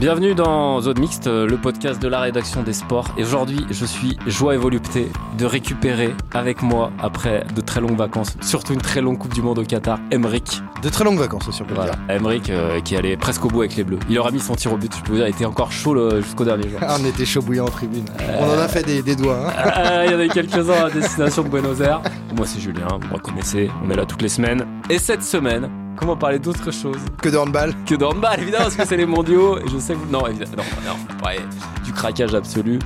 Bienvenue 0.00 0.34
dans 0.34 0.80
Zone 0.80 0.98
Mixte, 0.98 1.26
le 1.26 1.56
podcast 1.58 2.00
de 2.00 2.08
la 2.08 2.20
rédaction 2.20 2.62
des 2.62 2.72
sports. 2.72 3.04
Et 3.18 3.22
aujourd'hui, 3.22 3.66
je 3.68 3.84
suis 3.84 4.16
joie 4.26 4.54
et 4.54 4.56
volupté 4.56 5.08
de 5.36 5.44
récupérer 5.44 6.14
avec 6.32 6.62
moi, 6.62 6.90
après 7.02 7.44
de 7.54 7.60
très 7.60 7.82
longues 7.82 7.98
vacances, 7.98 8.34
surtout 8.40 8.72
une 8.72 8.80
très 8.80 9.02
longue 9.02 9.18
Coupe 9.18 9.34
du 9.34 9.42
Monde 9.42 9.58
au 9.58 9.62
Qatar, 9.62 9.98
Emeric. 10.10 10.62
De 10.82 10.88
très 10.88 11.04
longues 11.04 11.18
vacances 11.18 11.46
aussi, 11.48 11.60
on 11.60 11.66
peut 11.66 11.74
Voilà, 11.74 11.92
dire. 11.92 12.16
Emeric 12.16 12.48
euh, 12.48 12.80
qui 12.80 12.96
allait 12.96 13.18
presque 13.18 13.44
au 13.44 13.48
bout 13.48 13.60
avec 13.60 13.76
les 13.76 13.84
Bleus. 13.84 13.98
Il 14.08 14.18
aura 14.18 14.30
mis 14.30 14.40
son 14.40 14.54
tir 14.54 14.72
au 14.72 14.78
but, 14.78 14.90
je 14.96 15.02
peux 15.02 15.10
vous 15.12 15.18
dire, 15.18 15.26
il 15.28 15.34
était 15.34 15.44
encore 15.44 15.70
chaud 15.70 16.18
jusqu'au 16.22 16.46
dernier 16.46 16.70
jour. 16.70 16.78
Ah, 16.80 16.96
on 16.98 17.04
était 17.04 17.26
chaud 17.26 17.42
bouillant 17.42 17.66
en 17.66 17.70
tribune. 17.70 18.06
On 18.40 18.44
en 18.48 18.58
a 18.58 18.68
fait 18.68 18.82
des, 18.82 19.02
des 19.02 19.16
doigts. 19.16 19.48
hein. 19.48 19.52
Ah, 19.54 20.04
Il 20.06 20.12
y 20.12 20.14
en 20.14 20.18
a 20.18 20.24
eu 20.24 20.28
quelques-uns 20.28 20.86
à 20.86 20.90
destination 20.90 21.42
de 21.42 21.48
Buenos 21.50 21.78
Aires. 21.80 22.00
Moi, 22.34 22.46
c'est 22.46 22.58
Julien, 22.60 22.86
vous 22.98 23.06
me 23.06 23.12
reconnaissez, 23.14 23.70
on 23.86 23.90
est 23.90 23.96
là 23.96 24.06
toutes 24.06 24.22
les 24.22 24.30
semaines. 24.30 24.64
Et 24.88 24.98
cette 24.98 25.22
semaine, 25.22 25.68
comment 26.00 26.16
parler 26.16 26.38
d'autre 26.38 26.70
chose 26.72 26.96
Que 27.22 27.28
de 27.28 27.36
handball. 27.36 27.74
que 27.84 27.94
de 27.94 28.04
handball, 28.04 28.40
évidemment, 28.40 28.64
parce 28.64 28.76
que 28.76 28.86
c'est 28.86 28.96
les 28.96 29.06
mondiaux. 29.06 29.58
Et 29.58 29.68
je 29.68 29.78
sais 29.78 29.92
que 29.92 29.98
vous... 29.98 30.10
Non, 30.10 30.26
évidemment, 30.26 30.62
non, 30.84 30.94
non, 30.94 31.26
ouais, 31.26 31.38
du 31.84 31.92
craquage 31.92 32.34
absolu 32.34 32.78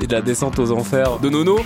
et 0.00 0.06
de 0.06 0.12
la 0.12 0.20
descente 0.20 0.58
aux 0.58 0.70
enfers 0.70 1.18
de 1.18 1.28
Nono. 1.30 1.58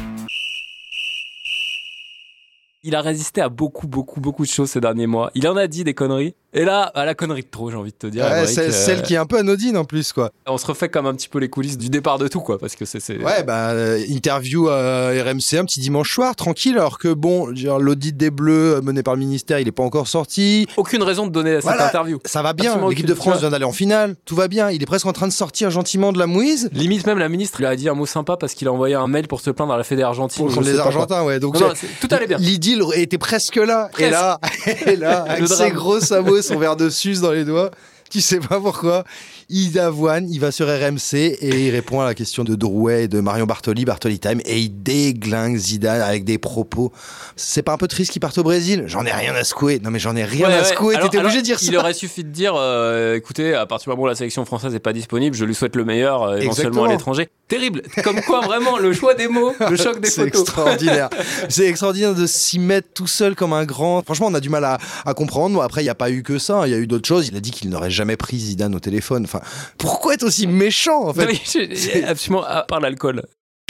Il 2.85 2.95
a 2.97 3.01
résisté 3.01 3.41
à 3.41 3.49
beaucoup, 3.49 3.87
beaucoup, 3.87 4.21
beaucoup 4.21 4.45
de 4.45 4.51
choses 4.51 4.71
ces 4.71 4.81
derniers 4.81 5.07
mois. 5.07 5.31
Il 5.35 5.47
en 5.49 5.57
a 5.57 5.67
dit 5.67 5.85
des 5.85 5.95
conneries. 5.95 6.35
Et 6.55 6.67
là, 6.67 6.83
à 6.83 7.07
la 7.07 7.15
connerie 7.15 7.43
de 7.43 7.49
trop, 7.51 7.71
j'ai 7.71 7.77
envie 7.79 7.93
de 7.93 7.97
te 7.97 8.07
dire. 8.07 8.25
Ouais, 8.25 8.31
Emmerich, 8.31 8.51
c'est 8.51 8.69
euh, 8.69 8.71
celle 8.71 9.03
qui 9.03 9.15
est 9.15 9.17
un 9.17 9.25
peu 9.25 9.39
anodine 9.39 9.79
en 9.79 9.85
plus, 9.85 10.13
quoi. 10.13 10.33
On 10.47 10.59
se 10.59 10.67
refait 10.67 10.91
comme 10.91 11.07
un 11.07 11.15
petit 11.15 11.29
peu 11.29 11.39
les 11.39 11.49
coulisses 11.49 11.79
du 11.79 11.89
départ 11.89 12.19
de 12.19 12.29
tout, 12.29 12.41
quoi, 12.41 12.59
parce 12.59 12.77
que 12.77 12.85
c'est. 12.85 13.01
Ouais, 13.23 13.43
bah, 13.43 13.71
euh, 13.71 14.05
interview 14.07 14.69
à 14.69 15.09
RMC 15.13 15.59
un 15.59 15.65
petit 15.65 15.81
dimanche 15.81 16.13
soir, 16.13 16.37
tranquille, 16.37 16.77
alors 16.77 16.99
que 16.99 17.09
bon, 17.09 17.47
l'audit 17.47 18.15
des 18.15 18.31
Bleus 18.31 18.77
euh, 18.77 18.83
mené 18.83 19.03
par 19.03 19.15
le 19.15 19.21
ministère, 19.21 19.61
il 19.61 19.69
est 19.69 19.73
pas 19.73 19.83
encore 19.83 20.09
sorti. 20.09 20.67
Aucune 20.77 21.03
raison 21.03 21.27
de 21.27 21.33
donner 21.33 21.59
cette 21.63 21.81
interview. 21.81 22.19
Ça 22.27 22.43
va 22.43 22.53
bien, 22.53 22.87
l'équipe 22.87 23.07
de 23.07 23.15
France 23.15 23.39
vient 23.39 23.51
d'aller 23.51 23.65
en 23.65 23.73
finale, 23.73 24.17
tout 24.27 24.37
va 24.37 24.49
bien. 24.49 24.71
Il 24.71 24.83
est 24.83 24.87
presque 24.87 25.07
en 25.07 25.13
train 25.15 25.29
de 25.29 25.33
sortir 25.33 25.71
gentiment 25.71 26.13
de 26.13 26.19
la 26.19 26.27
mouise. 26.27 26.69
Limite 26.73 27.07
même 27.07 27.19
la 27.19 27.31
ministre 27.31 27.59
lui 27.59 27.67
a 27.67 27.75
dit 27.77 27.89
un 27.89 27.95
mot 27.95 28.07
sympa 28.07 28.37
parce 28.37 28.53
qu'il 28.53 28.69
a 28.69 28.73
envoyé 28.73 28.95
un 28.95 29.07
mail 29.07 29.27
pour 29.27 29.41
se 29.41 29.51
plaindre 29.51 29.73
à 29.73 29.79
la 29.79 29.85
Fédé 29.85 30.03
argentine. 30.03 30.47
Pour 30.53 30.61
les 30.61 30.73
quoi. 30.75 30.83
Argentins, 30.83 31.23
ouais. 31.25 31.41
Donc 31.41 31.59
Non, 31.59 31.69
non, 31.69 31.75
tout 32.01 32.09
allait 32.11 32.27
bien. 32.27 32.37
L'idylle 32.37 32.83
était 32.95 33.17
presque 33.17 33.57
là. 33.57 33.89
Et 33.99 34.11
là, 34.11 34.39
et 34.87 34.97
là, 34.97 35.25
avec 35.29 35.49
ses 35.49 35.71
gros 35.71 36.01
sabots, 36.01 36.42
son 36.43 36.59
verre 36.59 36.77
de 36.77 36.91
suce 36.91 37.21
dans 37.21 37.33
les 37.33 37.45
doigts, 37.45 37.71
tu 38.13 38.21
sais 38.21 38.39
pas 38.41 38.61
pourquoi. 38.61 39.05
Il 39.49 39.79
avoine, 39.79 40.31
il 40.31 40.39
va 40.41 40.51
sur 40.53 40.67
RMC 40.67 41.15
et 41.15 41.67
il 41.67 41.71
répond 41.71 42.01
à 42.01 42.05
la 42.05 42.15
question 42.15 42.45
de 42.45 42.55
Drouet 42.55 43.05
et 43.05 43.09
de 43.09 43.21
Marion 43.21 43.45
Bartoli, 43.47 43.85
Bartoli 43.85 44.19
Time, 44.19 44.41
et 44.45 44.59
il 44.61 44.83
déglingue 44.83 45.57
Zidane 45.57 46.01
avec 46.01 46.25
des 46.25 46.39
propos. 46.39 46.93
C'est 47.37 47.63
pas 47.63 47.73
un 47.73 47.77
peu 47.77 47.89
triste 47.89 48.13
qu'il 48.13 48.21
parte 48.21 48.39
au 48.39 48.43
Brésil? 48.43 48.85
J'en 48.87 49.05
ai 49.05 49.13
rien 49.13 49.35
à 49.35 49.45
secouer. 49.45 49.81
Non 49.83 49.91
mais 49.91 49.99
j'en 49.99 50.15
ai 50.17 50.25
rien 50.25 50.47
Ouais, 50.49 50.55
à 50.55 50.65
secouer. 50.65 50.97
T'étais 51.01 51.19
obligé 51.19 51.39
de 51.39 51.45
dire 51.45 51.59
ça. 51.59 51.67
Il 51.67 51.77
aurait 51.77 51.93
suffi 51.95 52.25
de 52.25 52.31
dire, 52.31 52.55
euh, 52.57 53.17
écoutez, 53.17 53.55
à 53.55 53.67
partir 53.67 53.87
du 53.87 53.91
moment 53.91 54.05
où 54.05 54.07
la 54.09 54.15
sélection 54.15 54.45
française 54.45 54.73
n'est 54.73 54.79
pas 54.79 54.93
disponible, 54.93 55.35
je 55.37 55.45
lui 55.45 55.55
souhaite 55.55 55.77
le 55.77 55.85
meilleur, 55.85 56.23
euh, 56.23 56.37
éventuellement 56.37 56.51
Exactement. 56.53 56.85
à 56.85 56.89
l'étranger. 56.89 57.29
Terrible. 57.49 57.83
Comme 58.03 58.21
quoi, 58.23 58.41
vraiment, 58.41 58.79
le 58.79 58.93
choix 58.95 59.15
des 59.15 59.29
mots, 59.29 59.53
le 59.69 59.77
choc 59.77 60.01
des 60.01 60.09
C'est 60.11 60.23
photos. 60.25 60.41
extraordinaire. 60.43 61.11
C'est 61.51 61.67
extraordinaire 61.67 62.15
de 62.15 62.27
s'y 62.27 62.59
mettre 62.59 62.89
tout 62.95 63.07
seul 63.07 63.35
comme 63.35 63.53
un 63.53 63.65
grand. 63.65 64.03
Franchement, 64.03 64.29
on 64.31 64.35
a 64.35 64.41
du 64.41 64.49
mal 64.49 64.65
à, 64.65 64.79
à 65.05 65.13
comprendre. 65.15 65.61
Après, 65.63 65.83
il 65.83 65.85
n'y 65.85 65.91
a 65.91 65.95
pas 65.95 66.11
eu 66.11 66.23
que 66.23 66.39
ça. 66.39 66.61
hein. 66.61 66.67
Il 66.67 66.71
y 66.73 66.75
a 66.75 66.79
eu 66.79 66.87
d'autres 66.87 67.07
choses. 67.07 67.29
Il 67.29 67.37
a 67.37 67.41
dit 67.41 67.51
qu'il 67.51 67.69
n'aurait 67.69 67.91
jamais 67.91 68.02
pris 68.17 68.39
Zidane 68.39 68.75
au 68.75 68.81
téléphone. 68.81 69.25
Enfin, 69.25 69.41
pourquoi 69.79 70.15
être 70.15 70.23
aussi 70.25 70.47
méchant, 70.47 71.09
en 71.09 71.15
fait 71.15 71.27
Oui, 71.27 72.05
absolument, 72.07 72.45
à 72.45 72.63
part 72.63 72.81
l'alcool. 72.81 73.23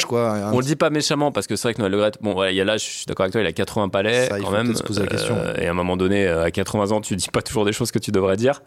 quoi, 0.06 0.30
un 0.32 0.52
On 0.52 0.58
le 0.58 0.64
dit 0.64 0.76
pas 0.76 0.90
méchamment 0.90 1.32
parce 1.32 1.46
que 1.46 1.56
c'est 1.56 1.68
vrai 1.68 1.74
que 1.74 1.80
Noël 1.80 1.92
Le 1.92 2.10
bon, 2.20 2.32
voilà, 2.34 2.50
il 2.50 2.56
y 2.56 2.60
a 2.60 2.64
là, 2.64 2.76
je 2.76 2.84
suis 2.84 3.04
d'accord 3.06 3.24
avec 3.24 3.32
toi, 3.32 3.40
il 3.40 3.46
a 3.46 3.52
80 3.52 3.88
palais 3.88 4.28
Ça, 4.28 4.38
quand 4.40 4.50
même. 4.50 4.74
se 4.74 4.82
poser 4.82 5.00
la 5.02 5.06
question. 5.06 5.36
Euh, 5.36 5.54
et 5.56 5.66
à 5.66 5.70
un 5.70 5.74
moment 5.74 5.96
donné, 5.96 6.26
euh, 6.26 6.44
à 6.44 6.50
80 6.50 6.92
ans, 6.92 7.00
tu 7.00 7.14
dis 7.16 7.28
pas 7.32 7.42
toujours 7.42 7.64
des 7.64 7.72
choses 7.72 7.90
que 7.92 7.98
tu 7.98 8.10
devrais 8.10 8.36
dire. 8.36 8.62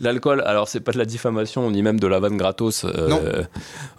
L'alcool, 0.00 0.42
alors 0.46 0.66
c'est 0.66 0.80
pas 0.80 0.92
de 0.92 0.98
la 0.98 1.04
diffamation 1.04 1.70
ni 1.70 1.82
même 1.82 2.00
de 2.00 2.06
la 2.06 2.20
vanne 2.20 2.36
gratos. 2.36 2.84
euh. 2.84 3.42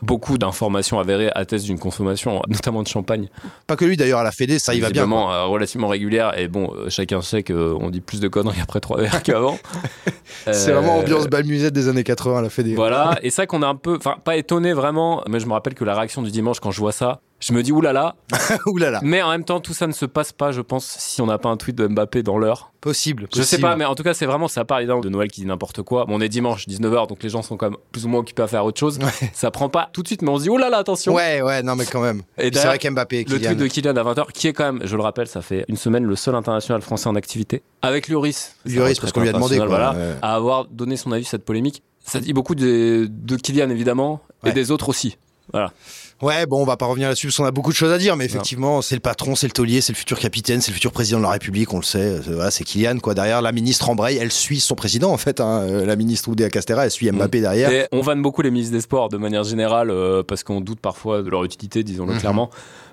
Beaucoup 0.02 0.38
d'informations 0.38 1.00
avérées 1.00 1.30
attestent 1.36 1.66
d'une 1.66 1.78
consommation, 1.80 2.42
notamment 2.48 2.82
de 2.82 2.88
champagne, 2.88 3.30
Pas 3.68 3.76
que 3.76 3.86
lui 3.86 3.98
d'ailleurs 3.98 4.20
à 4.20 4.24
la 4.24 4.32
Fédé, 4.32 4.58
ça 4.60 4.74
il 4.74 4.82
va 4.82 4.90
bien. 4.90 5.08
quoi. 5.08 5.34
euh, 5.34 5.46
relativement 5.46 5.88
régulière. 5.88 6.38
Et 6.40 6.48
bon, 6.48 6.74
euh, 6.76 6.90
chacun 6.90 7.22
sait 7.22 7.44
qu'on 7.44 7.90
dit 7.92 8.02
plus 8.02 8.20
de 8.20 8.28
conneries 8.28 8.62
après 8.62 8.80
trois 8.80 9.00
verres 9.00 9.22
qu'avant. 9.24 9.58
C'est 10.52 10.70
Euh, 10.72 10.74
vraiment 10.80 10.98
ambiance 10.98 11.28
bal 11.28 11.46
musette 11.46 11.74
des 11.74 11.88
années 11.88 12.04
80 12.04 12.40
à 12.40 12.42
la 12.42 12.50
Fédé. 12.50 12.74
Voilà, 12.76 13.20
et 13.22 13.30
ça 13.30 13.46
qu'on 13.46 13.62
est 13.62 13.66
un 13.66 13.76
peu, 13.76 13.96
enfin 13.98 14.16
pas 14.24 14.36
étonné 14.38 14.74
vraiment, 14.74 15.24
mais 15.30 15.40
je 15.40 15.46
me 15.46 15.54
rappelle 15.54 15.76
que 15.76 15.84
la 15.84 15.94
réaction 15.96 16.22
du 16.24 16.32
dimanche 16.32 16.60
quand 16.60 16.72
je 16.72 16.80
vois 16.80 16.92
ça, 16.92 17.20
je 17.42 17.52
me 17.54 17.62
dis 17.64 17.72
oulala, 17.72 18.16
là, 18.78 19.00
mais 19.04 19.22
en 19.22 19.32
même 19.32 19.44
temps 19.44 19.60
tout 19.60 19.74
ça 19.74 19.88
ne 19.88 19.92
se 19.92 20.06
passe 20.06 20.32
pas, 20.32 20.52
je 20.52 20.62
pense, 20.62 20.86
si 20.86 21.22
on 21.22 21.26
n'a 21.26 21.38
pas 21.38 21.50
un 21.50 21.58
tweet 21.58 21.76
de 21.76 21.88
Mbappé 21.88 22.24
dans 22.24 22.38
l'heure. 22.38 22.72
possible. 22.82 23.28
Je 23.32 23.38
sais 23.38 23.42
possible. 23.58 23.62
pas, 23.64 23.76
mais 23.76 23.86
en 23.86 23.96
tout 23.96 24.04
cas 24.04 24.14
c'est 24.14 24.26
vraiment, 24.26 24.48
ça 24.48 24.64
part 24.64 24.80
évidemment 24.80 25.02
de 25.02 25.10
Noël 25.10 25.30
qui 25.30 25.42
dit 25.42 25.48
n'importe 25.48 25.82
quoi. 25.82 26.06
Bon, 26.06 26.16
on 26.18 26.22
est 26.22 26.30
dimanche 26.30 26.68
19h, 26.68 27.08
donc 27.08 27.22
les 27.24 27.30
gens 27.30 27.42
sont 27.42 27.58
quand 27.58 27.70
même 27.72 27.80
plus 27.92 28.06
ou 28.06 28.10
moins 28.10 28.20
occupés 28.22 28.44
à 28.44 28.48
faire 28.48 28.64
autre 28.64 28.80
chose. 28.80 29.00
Ouais. 29.00 29.30
Ça 29.34 29.52
prend 29.52 29.70
pas 29.70 29.90
tout 29.92 30.02
de 30.04 30.08
suite, 30.08 30.22
mais 30.22 30.30
on 30.30 30.38
se 30.38 30.44
dit 30.44 30.50
oulala, 30.50 30.78
attention. 30.78 31.14
Ouais, 31.14 31.42
ouais, 31.42 31.64
non 31.64 31.76
mais 31.76 31.86
quand 31.86 32.02
même. 32.02 32.22
Et 32.38 32.52
c'est 32.54 32.66
vrai 32.68 32.78
qu'Mbappé, 32.80 33.26
Le 33.28 33.38
Kylian. 33.38 33.50
tweet 33.50 33.60
de 33.60 33.68
Kylian 33.68 33.96
à 33.98 34.04
20h, 34.04 34.32
qui 34.34 34.48
est 34.48 34.54
quand 34.54 34.72
même, 34.74 34.82
je 34.86 34.96
le 34.96 35.02
rappelle, 35.02 35.28
ça 35.28 35.42
fait 35.42 35.66
une 35.68 35.78
semaine 35.78 36.04
le 36.06 36.16
seul 36.16 36.36
international 36.36 36.82
français 36.82 37.08
en 37.10 37.16
activité, 37.16 37.64
avec 37.82 38.08
Lloris. 38.08 38.56
Lloris, 38.66 39.00
parce 39.00 39.12
qu'on 39.12 39.22
lui 39.22 39.30
a 39.30 39.34
demandé, 39.34 39.58
quoi, 39.58 39.66
Voilà, 39.68 39.92
ouais. 39.94 40.16
à 40.22 40.36
avoir 40.36 40.66
donné 40.66 40.96
son 40.98 41.12
avis 41.12 41.24
sur 41.24 41.32
cette 41.32 41.46
polémique. 41.46 41.82
Ça 42.04 42.20
dit 42.20 42.34
beaucoup 42.34 42.56
de, 42.56 43.08
de 43.10 43.36
Kylian 43.36 43.70
évidemment, 43.70 44.22
et 44.46 44.52
des 44.52 44.72
autres 44.72 44.90
aussi. 44.90 45.18
Voilà. 45.54 45.72
Ouais, 46.22 46.46
bon, 46.46 46.62
on 46.62 46.66
va 46.66 46.78
pas 46.78 46.86
revenir 46.86 47.08
là-dessus 47.08 47.28
parce 47.28 47.38
qu'on 47.38 47.46
a 47.46 47.52
beaucoup 47.52 47.72
de 47.72 47.76
choses 47.76 47.92
à 47.92 47.98
dire, 47.98 48.16
mais 48.16 48.26
effectivement, 48.26 48.82
c'est 48.82 48.96
le 48.96 49.02
patron, 49.02 49.36
c'est 49.36 49.48
le 49.48 49.54
taulier, 49.54 49.82
c'est 49.82 49.92
le 49.94 49.98
futur 49.98 50.20
capitaine, 50.20 50.62
c'est 50.62 50.70
le 50.72 50.76
futur 50.76 50.92
président 50.92 51.18
de 51.18 51.24
la 51.24 51.32
République, 51.32 51.74
on 51.74 51.78
le 51.78 51.84
sait. 51.84 52.00
euh, 52.00 52.22
Voilà, 52.28 52.52
c'est 52.52 52.64
Kylian, 52.64 53.00
quoi. 53.00 53.14
Derrière, 53.16 53.42
la 53.42 53.52
ministre 53.52 53.90
embraye, 53.90 54.18
elle 54.18 54.32
suit 54.32 54.60
son 54.60 54.76
président, 54.76 55.12
en 55.12 55.18
fait. 55.18 55.40
hein, 55.42 55.62
euh, 55.62 55.86
la 55.86 55.96
ministre 55.96 56.30
Oudéa 56.30 56.50
Castera, 56.50 56.86
elle 56.86 56.92
suit 56.92 57.12
Mbappé 57.12 57.42
derrière. 57.42 57.72
Et 57.72 57.88
on 57.92 58.02
vanne 58.02 58.22
beaucoup 58.22 58.42
les 58.44 58.52
ministres 58.52 58.74
des 58.74 58.82
Sports 58.82 59.10
de 59.10 59.18
manière 59.18 59.44
générale 59.44 59.90
euh, 59.90 60.22
parce 60.22 60.44
qu'on 60.44 60.62
doute 60.62 60.80
parfois 60.80 61.22
de 61.24 61.30
leur 61.30 61.44
utilité, 61.44 61.84
disons-le 61.84 62.14
Mhm. 62.14 62.20
clairement. 62.20 62.50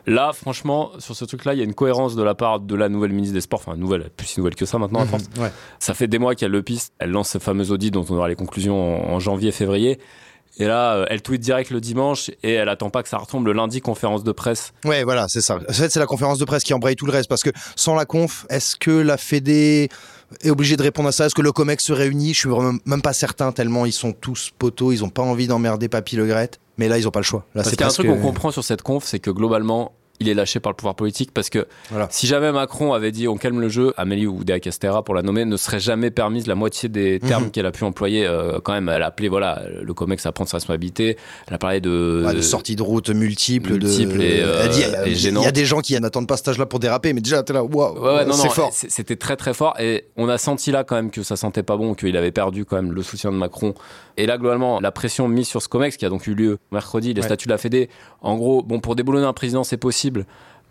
Là, 0.06 0.32
franchement, 0.32 0.90
sur 0.98 1.14
ce 1.14 1.26
truc-là, 1.26 1.52
il 1.52 1.58
y 1.58 1.60
a 1.60 1.64
une 1.64 1.74
cohérence 1.74 2.16
de 2.16 2.22
la 2.22 2.34
part 2.34 2.60
de 2.60 2.74
la 2.74 2.88
nouvelle 2.88 3.12
ministre 3.12 3.34
des 3.34 3.42
Sports, 3.42 3.60
enfin 3.66 3.76
nouvelle, 3.76 4.08
plus 4.16 4.26
si 4.26 4.40
nouvelle 4.40 4.54
que 4.54 4.64
ça 4.64 4.78
maintenant 4.78 5.00
à 5.00 5.04
Mhm, 5.04 5.10
force. 5.10 5.24
ouais. 5.38 5.52
Ça 5.80 5.92
fait 5.92 6.06
des 6.06 6.18
mois 6.18 6.34
qu'elle 6.34 6.50
le 6.50 6.62
piste. 6.62 6.94
Elle 6.98 7.10
lance 7.10 7.28
ce 7.28 7.38
fameux 7.38 7.70
audit 7.70 7.92
dont 7.92 8.06
on 8.08 8.14
aura 8.14 8.28
les 8.28 8.36
conclusions 8.36 9.10
en, 9.10 9.14
en 9.16 9.18
janvier, 9.20 9.52
février. 9.52 9.98
Et 10.58 10.66
là, 10.66 10.94
euh, 10.94 11.06
elle 11.08 11.22
tweet 11.22 11.40
direct 11.40 11.70
le 11.70 11.80
dimanche 11.80 12.30
et 12.42 12.52
elle 12.52 12.68
attend 12.68 12.90
pas 12.90 13.02
que 13.02 13.08
ça 13.08 13.18
retombe 13.18 13.46
le 13.46 13.52
lundi, 13.52 13.80
conférence 13.80 14.24
de 14.24 14.32
presse. 14.32 14.72
Ouais, 14.84 15.04
voilà, 15.04 15.28
c'est 15.28 15.40
ça. 15.40 15.56
En 15.68 15.72
fait, 15.72 15.88
c'est 15.88 16.00
la 16.00 16.06
conférence 16.06 16.38
de 16.38 16.44
presse 16.44 16.64
qui 16.64 16.74
embraye 16.74 16.96
tout 16.96 17.06
le 17.06 17.12
reste 17.12 17.28
parce 17.28 17.42
que 17.42 17.50
sans 17.76 17.94
la 17.94 18.04
conf, 18.04 18.46
est-ce 18.50 18.76
que 18.76 18.90
la 18.90 19.16
Fédé 19.16 19.88
est 20.42 20.50
obligée 20.50 20.76
de 20.76 20.82
répondre 20.82 21.08
à 21.08 21.12
ça? 21.12 21.26
Est-ce 21.26 21.34
que 21.34 21.42
le 21.42 21.52
COMEX 21.52 21.84
se 21.84 21.92
réunit? 21.92 22.34
Je 22.34 22.40
suis 22.40 22.48
vraiment 22.48 22.78
même 22.84 23.02
pas 23.02 23.12
certain 23.12 23.52
tellement 23.52 23.86
ils 23.86 23.92
sont 23.92 24.12
tous 24.12 24.50
poteaux, 24.58 24.92
ils 24.92 25.04
ont 25.04 25.10
pas 25.10 25.22
envie 25.22 25.46
d'emmerder 25.46 25.88
Papy 25.88 26.16
Le 26.16 26.26
Gret. 26.26 26.50
Mais 26.76 26.88
là, 26.88 26.96
ils 26.96 27.08
ont 27.08 27.10
pas 27.10 27.20
le 27.20 27.24
choix. 27.24 27.44
Là, 27.54 27.64
c'est 27.64 27.82
un 27.82 27.88
truc 27.88 28.06
qu'on 28.06 28.20
comprend 28.20 28.50
sur 28.52 28.62
cette 28.62 28.82
conf, 28.82 29.04
c'est 29.04 29.18
que 29.18 29.30
globalement, 29.30 29.92
il 30.20 30.28
est 30.28 30.34
lâché 30.34 30.60
par 30.60 30.72
le 30.72 30.76
pouvoir 30.76 30.94
politique 30.94 31.32
parce 31.32 31.48
que 31.50 31.66
Voilà. 31.90 32.08
si 32.10 32.26
jamais 32.26 32.50
Macron 32.52 32.92
avait 32.92 33.12
dit 33.12 33.28
on 33.28 33.36
calme 33.36 33.60
le 33.60 33.68
jeu, 33.68 33.92
Amélie 33.96 34.26
Oudéa 34.26 34.58
Castera 34.60 35.02
pour 35.04 35.14
la 35.14 35.22
nommer 35.22 35.44
ne 35.44 35.56
serait 35.56 35.80
jamais 35.80 36.10
permise 36.10 36.46
la 36.46 36.54
moitié 36.54 36.88
des 36.88 37.20
termes 37.20 37.44
Mhm. 37.44 37.50
qu'elle 37.50 37.66
a 37.66 37.70
pu 37.72 37.84
employer. 37.84 38.26
euh, 38.26 38.58
quand 38.62 38.72
même, 38.72 38.88
elle 38.88 39.02
a 39.02 39.06
appelé 39.06 39.28
voilà 39.28 39.62
le 39.82 39.94
Comex 39.94 40.24
à 40.26 40.32
prendre 40.32 40.50
sa 40.50 40.56
responsabilité. 40.56 41.16
Elle 41.46 41.54
a 41.54 41.58
parlé 41.58 41.80
de, 41.80 42.24
Ouais, 42.26 42.34
de 42.34 42.40
sorties 42.40 42.74
de 42.76 42.82
route 42.82 43.10
multiples, 43.10 43.72
multiples 43.72 44.18
de... 44.18 44.22
et, 44.22 44.40
euh, 44.42 44.62
Elle 44.64 44.70
dit, 44.70 44.82
et 44.82 45.10
il 45.10 45.16
gênantes. 45.16 45.44
y 45.44 45.48
a 45.48 45.52
des 45.52 45.64
gens 45.66 45.80
qui 45.80 45.98
n'attendent 46.00 46.26
pas 46.28 46.36
cet 46.36 46.48
âge-là 46.48 46.66
pour 46.66 46.78
déraper, 46.80 47.12
mais 47.12 47.20
déjà 47.20 47.42
t'es 47.42 47.52
là, 47.52 47.62
waouh, 47.62 47.98
Ouais, 47.98 48.14
ouais, 48.16 48.24
non, 48.24 48.32
c'est 48.34 48.48
fort. 48.50 48.70
C'était 48.72 49.16
très 49.16 49.36
très 49.36 49.54
fort 49.54 49.74
et 49.80 50.06
on 50.16 50.28
a 50.28 50.38
senti 50.38 50.70
là 50.72 50.84
quand 50.84 50.96
même 50.96 51.10
que 51.10 51.22
ça 51.22 51.36
sentait 51.36 51.62
pas 51.62 51.76
bon, 51.76 51.94
qu'il 51.94 52.16
avait 52.16 52.32
perdu 52.32 52.64
quand 52.64 52.76
même 52.76 52.92
le 52.92 53.02
soutien 53.02 53.30
de 53.30 53.36
Macron. 53.36 53.74
Et 54.16 54.26
là 54.26 54.36
globalement, 54.38 54.80
la 54.80 54.90
pression 54.90 55.28
mise 55.28 55.46
sur 55.48 55.62
ce 55.62 55.68
Comex 55.68 55.96
qui 55.96 56.04
a 56.06 56.08
donc 56.08 56.26
eu 56.26 56.34
lieu 56.34 56.58
mercredi, 56.72 57.14
les 57.14 57.22
statuts 57.22 57.46
de 57.46 57.52
la 57.52 57.58
Fédé. 57.58 57.88
En 58.20 58.36
gros, 58.36 58.62
bon 58.62 58.80
pour 58.80 58.96
déboulonner 58.96 59.26
un 59.26 59.32
président 59.32 59.64
c'est 59.64 59.76
possible, 59.76 60.07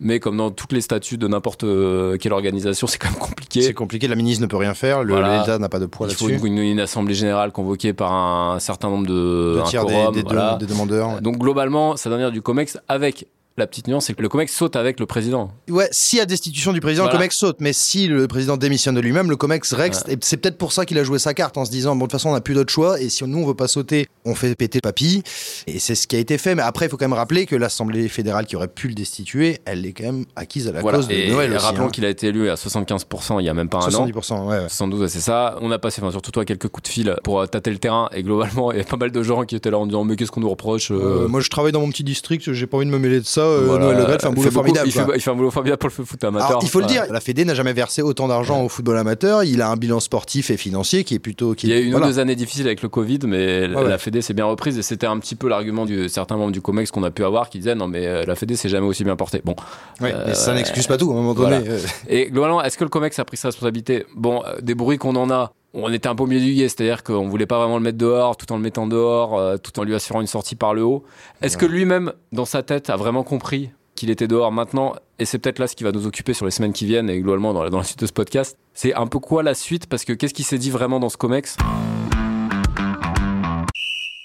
mais 0.00 0.20
comme 0.20 0.36
dans 0.36 0.50
toutes 0.52 0.72
les 0.72 0.80
statuts 0.80 1.18
de 1.18 1.26
n'importe 1.26 1.64
euh, 1.64 2.16
quelle 2.18 2.32
organisation, 2.32 2.86
c'est 2.86 2.98
quand 2.98 3.10
même 3.10 3.18
compliqué. 3.18 3.62
C'est 3.62 3.74
compliqué, 3.74 4.06
la 4.06 4.14
ministre 4.14 4.42
ne 4.42 4.46
peut 4.46 4.56
rien 4.56 4.74
faire, 4.74 5.04
Voilà. 5.04 5.40
l'État 5.40 5.58
n'a 5.58 5.68
pas 5.68 5.80
de 5.80 5.86
poids 5.86 6.06
Il 6.08 6.14
faut 6.14 6.28
là-dessus. 6.28 6.46
une, 6.46 6.58
une- 6.58 6.80
assemblée 6.80 7.14
générale 7.14 7.50
convoquée 7.50 7.92
par 7.92 8.12
un 8.12 8.58
certain 8.60 8.88
nombre 8.90 9.06
de 9.08 9.60
tiers 9.66 9.84
des, 9.84 9.92
quorum, 9.94 10.14
des- 10.14 10.22
voilà. 10.22 10.56
des 10.60 10.66
demandeurs. 10.66 11.14
ouais. 11.14 11.20
Donc 11.20 11.38
globalement, 11.38 11.96
ça 11.96 12.10
donne 12.10 12.20
dire 12.20 12.30
du 12.30 12.42
Comex 12.42 12.78
avec 12.88 13.26
La 13.58 13.66
petite 13.66 13.88
nuance, 13.88 14.06
c'est 14.06 14.14
que 14.14 14.22
le 14.22 14.28
COMEX 14.28 14.54
saute 14.54 14.76
avec 14.76 15.00
le 15.00 15.06
président. 15.06 15.50
Ouais, 15.68 15.88
s'il 15.90 16.20
y 16.20 16.22
a 16.22 16.26
destitution 16.26 16.72
du 16.72 16.80
président, 16.80 17.02
Voilà. 17.02 17.14
le 17.14 17.18
COMEX 17.18 17.36
saute. 17.36 17.56
Mais 17.58 17.72
si 17.72 18.06
le 18.06 18.28
président 18.28 18.56
démissionne 18.56 18.94
de 18.94 19.00
lui-même, 19.00 19.28
le 19.28 19.34
COMEX 19.34 19.72
reste. 19.72 20.08
Et 20.08 20.16
c'est 20.20 20.36
peut-être 20.36 20.58
pour 20.58 20.70
ça 20.72 20.86
qu'il 20.86 20.96
a 20.96 21.02
joué 21.02 21.18
sa 21.18 21.34
carte 21.34 21.58
en 21.58 21.64
se 21.64 21.70
disant 21.72 21.96
bon, 21.96 22.04
de 22.04 22.10
toute 22.10 22.12
façon, 22.12 22.28
on 22.30 22.34
n'a 22.34 22.40
plus 22.40 22.54
d'autre 22.54 22.72
choix. 22.72 23.00
Et 23.00 23.08
si 23.08 23.24
nous, 23.24 23.38
on 23.38 23.44
veut 23.46 23.54
pas 23.54 23.66
sauter, 23.66 24.06
on 24.24 24.36
fait 24.36 24.54
péter 24.54 24.80
papy. 24.80 25.24
Et 25.66 25.80
c'est 25.80 25.96
ce 25.96 26.06
qui 26.06 26.14
a 26.14 26.20
été 26.20 26.38
fait. 26.38 26.54
Mais 26.54 26.62
après, 26.62 26.86
il 26.86 26.88
faut 26.88 26.96
quand 26.96 27.08
même 27.08 27.18
rappeler 27.18 27.46
que 27.46 27.56
l'Assemblée 27.56 28.08
fédérale 28.08 28.46
qui 28.46 28.54
aurait 28.54 28.68
pu 28.68 28.86
le 28.86 28.94
destituer, 28.94 29.58
elle 29.64 29.84
est 29.86 29.92
quand 29.92 30.04
même 30.04 30.24
acquise 30.36 30.68
à 30.68 30.72
la 30.72 30.80
voilà. 30.80 30.98
cause 30.98 31.08
de 31.08 31.14
et 31.14 31.30
Noël 31.30 31.50
aussi. 31.52 31.64
rappelons 31.64 31.86
hein. 31.86 31.90
qu'il 31.90 32.04
a 32.04 32.10
été 32.10 32.28
élu 32.28 32.48
à 32.50 32.54
75% 32.54 33.40
il 33.40 33.44
y 33.44 33.48
a 33.48 33.54
même 33.54 33.68
pas 33.68 33.78
un 33.78 33.94
an. 33.94 34.06
70%, 34.06 34.46
ouais, 34.46 34.58
ouais. 34.60 34.68
72, 34.68 35.00
ouais, 35.00 35.08
c'est 35.08 35.18
ça. 35.20 35.58
On 35.62 35.72
a 35.72 35.80
passé, 35.80 36.00
enfin, 36.00 36.12
surtout 36.12 36.30
toi, 36.30 36.44
quelques 36.44 36.68
coups 36.68 36.88
de 36.88 36.92
fil 36.92 37.16
pour 37.24 37.40
euh, 37.40 37.46
tâter 37.46 37.70
le 37.72 37.78
terrain. 37.78 38.08
Et 38.14 38.22
globalement, 38.22 38.70
il 38.72 38.78
y 38.78 38.80
a 38.80 38.84
pas 38.84 38.96
mal 38.96 39.10
de 39.10 39.22
gens 39.24 39.44
qui 39.44 39.56
étaient 39.56 39.70
là 39.72 39.78
en 39.78 39.86
disant 39.86 40.04
Mais 40.04 40.14
qu'est-ce 40.14 40.30
qu'on 40.30 40.40
nous 40.42 40.50
reproche 40.50 40.92
euh, 40.92 41.24
Euh, 41.24 41.28
moi, 41.28 41.40
je 41.40 41.48
travaille 41.50 41.72
dans 41.72 41.80
mon 41.80 41.90
petit 41.90 42.04
district, 42.04 42.52
j'ai 42.52 42.66
pas 42.66 42.76
envie 42.76 42.86
de 42.86 42.90
me 42.92 42.98
mêler 42.98 43.18
de 43.20 43.26
ça. 43.26 43.40
Euh, 43.48 43.64
voilà. 43.66 43.84
Noël 43.86 43.96
Le 43.98 44.04
Graët 44.04 44.20
fait 44.20 44.26
un 44.26 44.30
Il 44.30 44.34
boulot 44.34 44.44
beaucoup- 44.50 44.54
formidable. 44.54 44.88
Il 44.88 44.92
fait, 44.92 45.04
quoi. 45.04 45.16
il 45.16 45.20
fait 45.20 45.30
un 45.30 45.34
boulot 45.34 45.50
formidable 45.50 45.78
pour 45.78 45.90
le 45.98 46.04
foot 46.04 46.24
amateur. 46.24 46.48
Alors, 46.48 46.60
il 46.62 46.68
faut 46.68 46.80
le 46.80 46.86
dire, 46.86 47.04
la 47.10 47.20
Fédé 47.20 47.44
n'a 47.44 47.54
jamais 47.54 47.72
versé 47.72 48.02
autant 48.02 48.28
d'argent 48.28 48.62
au 48.62 48.68
football 48.68 48.98
amateur. 48.98 49.44
Il 49.44 49.62
a 49.62 49.68
un 49.70 49.76
bilan 49.76 50.00
sportif 50.00 50.50
et 50.50 50.56
financier 50.56 51.04
qui 51.04 51.14
est 51.14 51.18
plutôt. 51.18 51.54
Qui 51.54 51.66
Il 51.66 51.70
y 51.70 51.72
a 51.74 51.78
eu 51.78 51.84
une 51.84 51.90
voilà. 51.92 52.06
ou 52.06 52.08
deux 52.10 52.18
années 52.18 52.36
difficiles 52.36 52.66
avec 52.66 52.82
le 52.82 52.88
Covid, 52.88 53.20
mais 53.24 53.66
ouais. 53.68 53.88
la 53.88 53.98
Fédé 53.98 54.22
s'est 54.22 54.34
bien 54.34 54.44
reprise 54.46 54.78
et 54.78 54.82
c'était 54.82 55.06
un 55.06 55.18
petit 55.18 55.34
peu 55.34 55.48
l'argument 55.48 55.86
de 55.86 56.08
certains 56.08 56.36
membres 56.36 56.52
du 56.52 56.60
COMEX 56.60 56.90
qu'on 56.90 57.02
a 57.04 57.10
pu 57.10 57.24
avoir 57.24 57.48
qui 57.50 57.58
disaient 57.58 57.74
non 57.74 57.88
mais 57.88 58.06
euh, 58.06 58.24
la 58.26 58.34
Fédé 58.34 58.56
s'est 58.56 58.68
jamais 58.68 58.86
aussi 58.86 59.04
bien 59.04 59.16
portée. 59.16 59.40
Bon, 59.44 59.56
Ouais, 60.00 60.12
Euh, 60.14 60.24
mais 60.28 60.34
ça 60.34 60.54
n'excuse 60.54 60.86
pas 60.86 60.96
tout 60.96 61.10
à 61.10 61.12
un 61.12 61.16
moment 61.16 61.34
donné. 61.34 61.56
Euh, 61.66 61.78
et 62.08 62.30
globalement, 62.30 62.62
est-ce 62.62 62.76
que 62.78 62.84
le 62.84 62.90
COMEX 62.90 63.18
a 63.18 63.24
pris 63.24 63.36
sa 63.36 63.48
responsabilité? 63.48 64.06
Bon, 64.16 64.42
des 64.62 64.74
bruits 64.74 64.98
qu'on 64.98 65.16
en 65.16 65.30
a. 65.30 65.52
On 65.80 65.92
était 65.92 66.08
un 66.08 66.16
peu 66.16 66.24
au 66.24 66.26
milieu 66.26 66.40
du 66.40 66.54
guet, 66.54 66.68
c'est-à-dire 66.68 67.04
qu'on 67.04 67.28
voulait 67.28 67.46
pas 67.46 67.58
vraiment 67.58 67.76
le 67.76 67.84
mettre 67.84 67.98
dehors, 67.98 68.36
tout 68.36 68.50
en 68.52 68.56
le 68.56 68.62
mettant 68.62 68.88
dehors, 68.88 69.38
euh, 69.38 69.58
tout 69.58 69.78
en 69.78 69.84
lui 69.84 69.94
assurant 69.94 70.20
une 70.20 70.26
sortie 70.26 70.56
par 70.56 70.74
le 70.74 70.82
haut. 70.82 71.04
Est-ce 71.40 71.56
que 71.56 71.66
lui-même, 71.66 72.12
dans 72.32 72.44
sa 72.44 72.64
tête, 72.64 72.90
a 72.90 72.96
vraiment 72.96 73.22
compris 73.22 73.70
qu'il 73.94 74.10
était 74.10 74.26
dehors 74.26 74.50
maintenant? 74.50 74.96
Et 75.20 75.24
c'est 75.24 75.38
peut-être 75.38 75.60
là 75.60 75.68
ce 75.68 75.76
qui 75.76 75.84
va 75.84 75.92
nous 75.92 76.06
occuper 76.06 76.34
sur 76.34 76.46
les 76.46 76.50
semaines 76.50 76.72
qui 76.72 76.84
viennent 76.84 77.08
et 77.08 77.20
globalement 77.20 77.54
dans 77.54 77.62
la, 77.62 77.70
dans 77.70 77.78
la 77.78 77.84
suite 77.84 78.00
de 78.00 78.06
ce 78.06 78.12
podcast. 78.12 78.58
C'est 78.74 78.92
un 78.94 79.06
peu 79.06 79.20
quoi 79.20 79.44
la 79.44 79.54
suite? 79.54 79.86
Parce 79.86 80.04
que 80.04 80.12
qu'est-ce 80.12 80.34
qui 80.34 80.42
s'est 80.42 80.58
dit 80.58 80.70
vraiment 80.70 80.98
dans 80.98 81.10
ce 81.10 81.16
COMEX? 81.16 81.56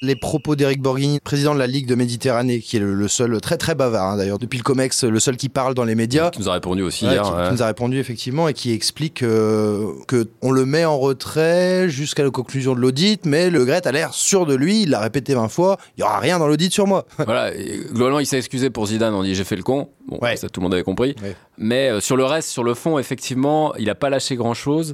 Les 0.03 0.15
propos 0.15 0.55
d'Éric 0.55 0.81
Borghini, 0.81 1.19
président 1.21 1.53
de 1.53 1.59
la 1.59 1.65
Ligue 1.65 1.87
de 1.87 1.95
Méditerranée, 1.95 2.59
qui 2.59 2.75
est 2.75 2.79
le, 2.79 2.93
le 2.93 3.07
seul, 3.07 3.39
très 3.41 3.57
très 3.57 3.73
bavard 3.73 4.11
hein, 4.11 4.17
d'ailleurs, 4.17 4.37
depuis 4.37 4.57
le 4.57 4.63
COMEX, 4.63 5.05
le 5.05 5.19
seul 5.19 5.37
qui 5.37 5.47
parle 5.49 5.73
dans 5.73 5.85
les 5.85 5.95
médias. 5.95 6.29
Qui 6.29 6.41
nous 6.41 6.49
a 6.49 6.53
répondu 6.53 6.83
aussi 6.83 7.05
Ouais, 7.05 7.13
hier. 7.13 7.23
qui, 7.23 7.31
ouais. 7.31 7.47
qui 7.47 7.53
nous 7.53 7.63
a 7.63 7.67
répondu 7.67 7.97
effectivement 7.99 8.47
et 8.49 8.53
qui 8.53 8.71
explique 8.73 9.23
euh, 9.23 9.87
que 10.07 10.27
on 10.41 10.51
le 10.51 10.65
met 10.65 10.83
en 10.85 10.99
retrait 10.99 11.87
jusqu'à 11.89 12.23
la 12.23 12.29
conclusion 12.31 12.75
de 12.75 12.79
l'audit, 12.81 13.25
mais 13.25 13.49
le 13.49 13.63
Gret 13.65 13.87
a 13.87 13.91
l'air 13.93 14.13
sûr 14.13 14.45
de 14.45 14.53
lui, 14.55 14.81
il 14.83 14.89
l'a 14.89 14.99
répété 14.99 15.33
20 15.35 15.47
fois, 15.47 15.77
il 15.97 16.01
y 16.01 16.03
aura 16.03 16.19
rien 16.19 16.37
dans 16.37 16.47
l'audit 16.47 16.71
sur 16.73 16.85
moi. 16.85 17.05
Voilà, 17.25 17.55
et 17.55 17.79
globalement, 17.93 18.19
il 18.19 18.25
s'est 18.27 18.37
excusé 18.37 18.69
pour 18.69 18.87
Zidane. 18.87 19.13
On 19.13 19.23
dit 19.23 19.33
j'ai 19.33 19.45
fait 19.45 19.55
le 19.55 19.63
con. 19.63 19.87
Bon, 20.07 20.17
Ouais. 20.21 20.35
ça 20.35 20.49
tout 20.49 20.59
le 20.59 20.63
monde 20.65 20.73
avait 20.73 20.83
compris. 20.83 21.15
Mais 21.57 21.89
euh, 21.89 22.01
sur 22.01 22.17
le 22.17 22.25
reste, 22.25 22.49
sur 22.49 22.65
le 22.65 22.73
fond, 22.73 22.99
effectivement, 22.99 23.73
il 23.75 23.89
a 23.89 23.95
pas 23.95 24.09
lâché 24.09 24.35
grand 24.35 24.53
chose. 24.53 24.91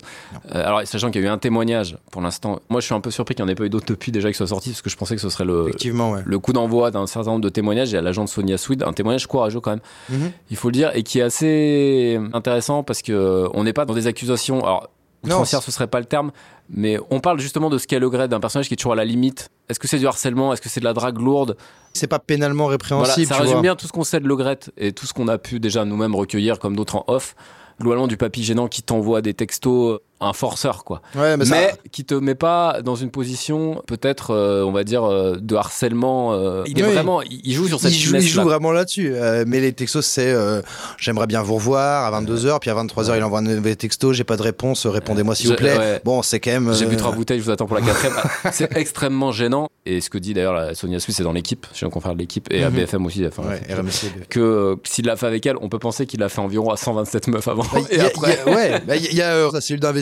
alors, 0.51 0.81
sachant 0.85 1.09
qu'il 1.09 1.21
y 1.21 1.25
a 1.25 1.27
eu 1.27 1.31
un 1.31 1.39
témoignage 1.39 1.97
pour 2.11 2.21
l'instant. 2.21 2.59
Moi, 2.69 2.79
je 2.79 2.85
suis 2.85 2.93
un 2.93 2.99
peu 3.01 3.09
surpris 3.09 3.33
qu'il 3.33 3.43
n'y 3.43 3.49
en 3.49 3.51
ait 3.51 3.55
pas 3.55 3.63
eu 3.65 3.69
d'autres 3.69 3.87
depuis 3.87 4.11
déjà 4.11 4.29
qui 4.29 4.37
soient 4.37 4.45
sortis 4.47 4.69
parce 4.69 4.83
que 4.83 4.89
je 4.91 4.95
pensais 4.99 5.15
que 5.15 5.21
ce 5.21 5.29
serait 5.29 5.45
le, 5.45 5.63
ouais. 6.11 6.21
le 6.25 6.39
coup 6.39 6.53
d'envoi 6.53 6.91
d'un 6.91 7.07
certain 7.07 7.31
nombre 7.31 7.41
de 7.43 7.49
témoignages. 7.49 7.91
Y 7.91 7.97
a 7.97 8.01
l'agent 8.01 8.23
de 8.25 8.29
Sonia 8.29 8.57
Swede, 8.57 8.83
un 8.83 8.93
témoignage 8.93 9.25
courageux 9.27 9.59
quand 9.59 9.71
même, 9.71 9.81
Mhm. 10.09 10.31
il 10.51 10.57
faut 10.57 10.67
le 10.69 10.73
dire, 10.73 10.91
et 10.93 11.03
qui 11.03 11.19
est 11.19 11.23
assez 11.23 12.19
intéressant 12.33 12.83
parce 12.83 13.01
que 13.01 13.11
euh, 13.13 13.63
n'est 13.63 13.73
pas 13.73 13.85
dans 13.85 13.93
des 13.95 14.07
accusations. 14.07 14.63
Alors, 14.63 14.89
outrancière, 15.23 15.61
ce 15.63 15.71
serait 15.71 15.87
pas 15.87 15.99
le 15.99 16.05
terme, 16.05 16.31
mais 16.69 16.97
on 17.09 17.19
parle 17.19 17.39
justement 17.39 17.69
de 17.69 17.77
ce 17.77 17.87
qu'est 17.87 17.99
le 17.99 18.09
grade 18.09 18.29
d'un 18.31 18.39
personnage 18.39 18.67
qui 18.67 18.73
est 18.75 18.77
toujours 18.77 18.93
à 18.93 18.95
la 18.95 19.05
limite. 19.05 19.49
Est-ce 19.69 19.79
que 19.79 19.87
c'est 19.87 19.99
du 19.99 20.07
harcèlement? 20.07 20.53
Est-ce 20.53 20.61
que 20.61 20.69
c'est 20.69 20.79
de 20.79 20.85
la 20.85 20.93
drague 20.93 21.19
lourde? 21.19 21.57
C'est 21.93 22.07
pas 22.07 22.19
pénalement 22.19 22.65
voilà, 22.65 22.71
répréhensible. 22.73 23.27
ça 23.27 23.35
tu 23.35 23.41
résume 23.41 23.55
vois. 23.55 23.61
bien 23.61 23.75
tout 23.75 23.87
ce 23.87 23.91
qu'on 23.91 24.03
sait 24.03 24.19
de 24.19 24.27
Logrette 24.27 24.71
et 24.77 24.91
tout 24.93 25.05
ce 25.05 25.13
qu'on 25.13 25.27
a 25.27 25.37
pu 25.37 25.59
déjà 25.59 25.83
nous-mêmes 25.85 26.15
recueillir 26.15 26.59
comme 26.59 26.75
d'autres 26.75 26.95
en 26.95 27.03
off. 27.07 27.35
Globalement, 27.81 28.07
du 28.07 28.17
papy 28.17 28.43
gênant 28.43 28.67
qui 28.67 28.81
t'envoie 28.83 29.21
des 29.21 29.33
textos, 29.33 29.99
un 30.21 30.33
forceur, 30.33 30.83
quoi. 30.83 31.01
Ouais, 31.15 31.37
mais, 31.37 31.45
Mais, 31.45 31.45
ça- 31.45 31.77
qui 31.91 32.03
te 32.05 32.13
met 32.13 32.35
pas 32.35 32.81
dans 32.81 32.95
une 32.95 33.09
position, 33.11 33.81
peut-être, 33.87 34.31
euh, 34.31 34.63
on 34.63 34.71
va 34.71 34.83
dire, 34.83 35.03
euh, 35.03 35.37
de 35.39 35.55
harcèlement. 35.55 36.33
euh, 36.33 36.63
il 36.67 36.79
est 36.79 36.83
Oui. 36.83 36.93
vraiment, 36.93 37.21
il 37.21 37.53
joue 37.53 37.67
sur 37.67 37.79
cette 37.79 37.91
il 37.93 37.99
joue, 37.99 38.15
il 38.15 38.21
joue 38.27 38.41
vraiment 38.41 38.71
là-dessus. 38.71 39.11
Euh, 39.13 39.45
mais 39.47 39.59
les 39.61 39.71
textos, 39.73 40.05
c'est 40.05 40.31
euh, 40.31 40.61
j'aimerais 40.97 41.27
bien 41.27 41.41
vous 41.41 41.55
revoir 41.55 42.05
à 42.05 42.21
22h, 42.21 42.59
puis 42.59 42.69
à 42.69 42.75
23h, 42.75 43.15
il 43.17 43.23
envoie 43.23 43.39
un 43.39 43.43
nouvel 43.43 43.75
texto, 43.77 44.11
j'ai 44.13 44.23
pas 44.23 44.35
de 44.37 44.41
réponse, 44.41 44.85
répondez-moi 44.87 45.35
s'il 45.35 45.49
vous 45.49 45.55
plaît. 45.55 45.77
ouais. 45.77 46.01
Bon, 46.03 46.21
c'est 46.21 46.39
quand 46.39 46.51
même. 46.51 46.73
J'ai 46.73 46.85
bu 46.85 46.97
trois 46.97 47.11
bouteilles, 47.13 47.39
je 47.39 47.45
vous 47.45 47.51
attends 47.51 47.65
pour 47.67 47.77
la 47.77 47.81
quatrième. 47.85 48.13
Ah, 48.43 48.51
c'est 48.51 48.75
extrêmement 48.77 49.31
gênant. 49.31 49.69
Et 49.85 50.01
ce 50.01 50.09
que 50.09 50.17
dit 50.17 50.33
d'ailleurs 50.33 50.53
la 50.53 50.75
Sonia 50.75 50.99
Suisse, 50.99 51.15
c'est 51.17 51.23
dans 51.23 51.31
l'équipe, 51.31 51.65
chez 51.73 51.85
un 51.85 51.89
confrère 51.89 52.13
de 52.13 52.19
l'équipe, 52.19 52.47
et 52.51 52.63
à 52.63 52.69
Mhm. 52.69 52.75
BFM 52.75 53.05
aussi. 53.05 53.25
Enfin, 53.25 53.43
Ouais, 53.43 53.61
RMC. 53.73 54.11
que 54.29 54.39
euh, 54.39 54.75
s'il 54.83 55.05
l'a 55.05 55.15
fait 55.15 55.25
avec 55.27 55.45
elle, 55.45 55.55
on 55.61 55.69
peut 55.69 55.79
penser 55.79 56.05
qu'il 56.05 56.19
l'a 56.19 56.29
fait 56.29 56.41
environ 56.41 56.69
à 56.71 56.77
127 56.77 57.27
meufs 57.27 57.47
avant. 57.47 57.63
Bah, 57.73 57.79
et 57.89 57.97
y 57.97 57.99
a- 57.99 58.05
après. 58.07 58.37
y 58.45 58.49
a- 58.49 58.53
ouais, 58.53 58.81
bah, 58.85 58.95
il 58.97 59.13
y 59.15 59.21
a 59.21 59.31
euh, 59.35 59.47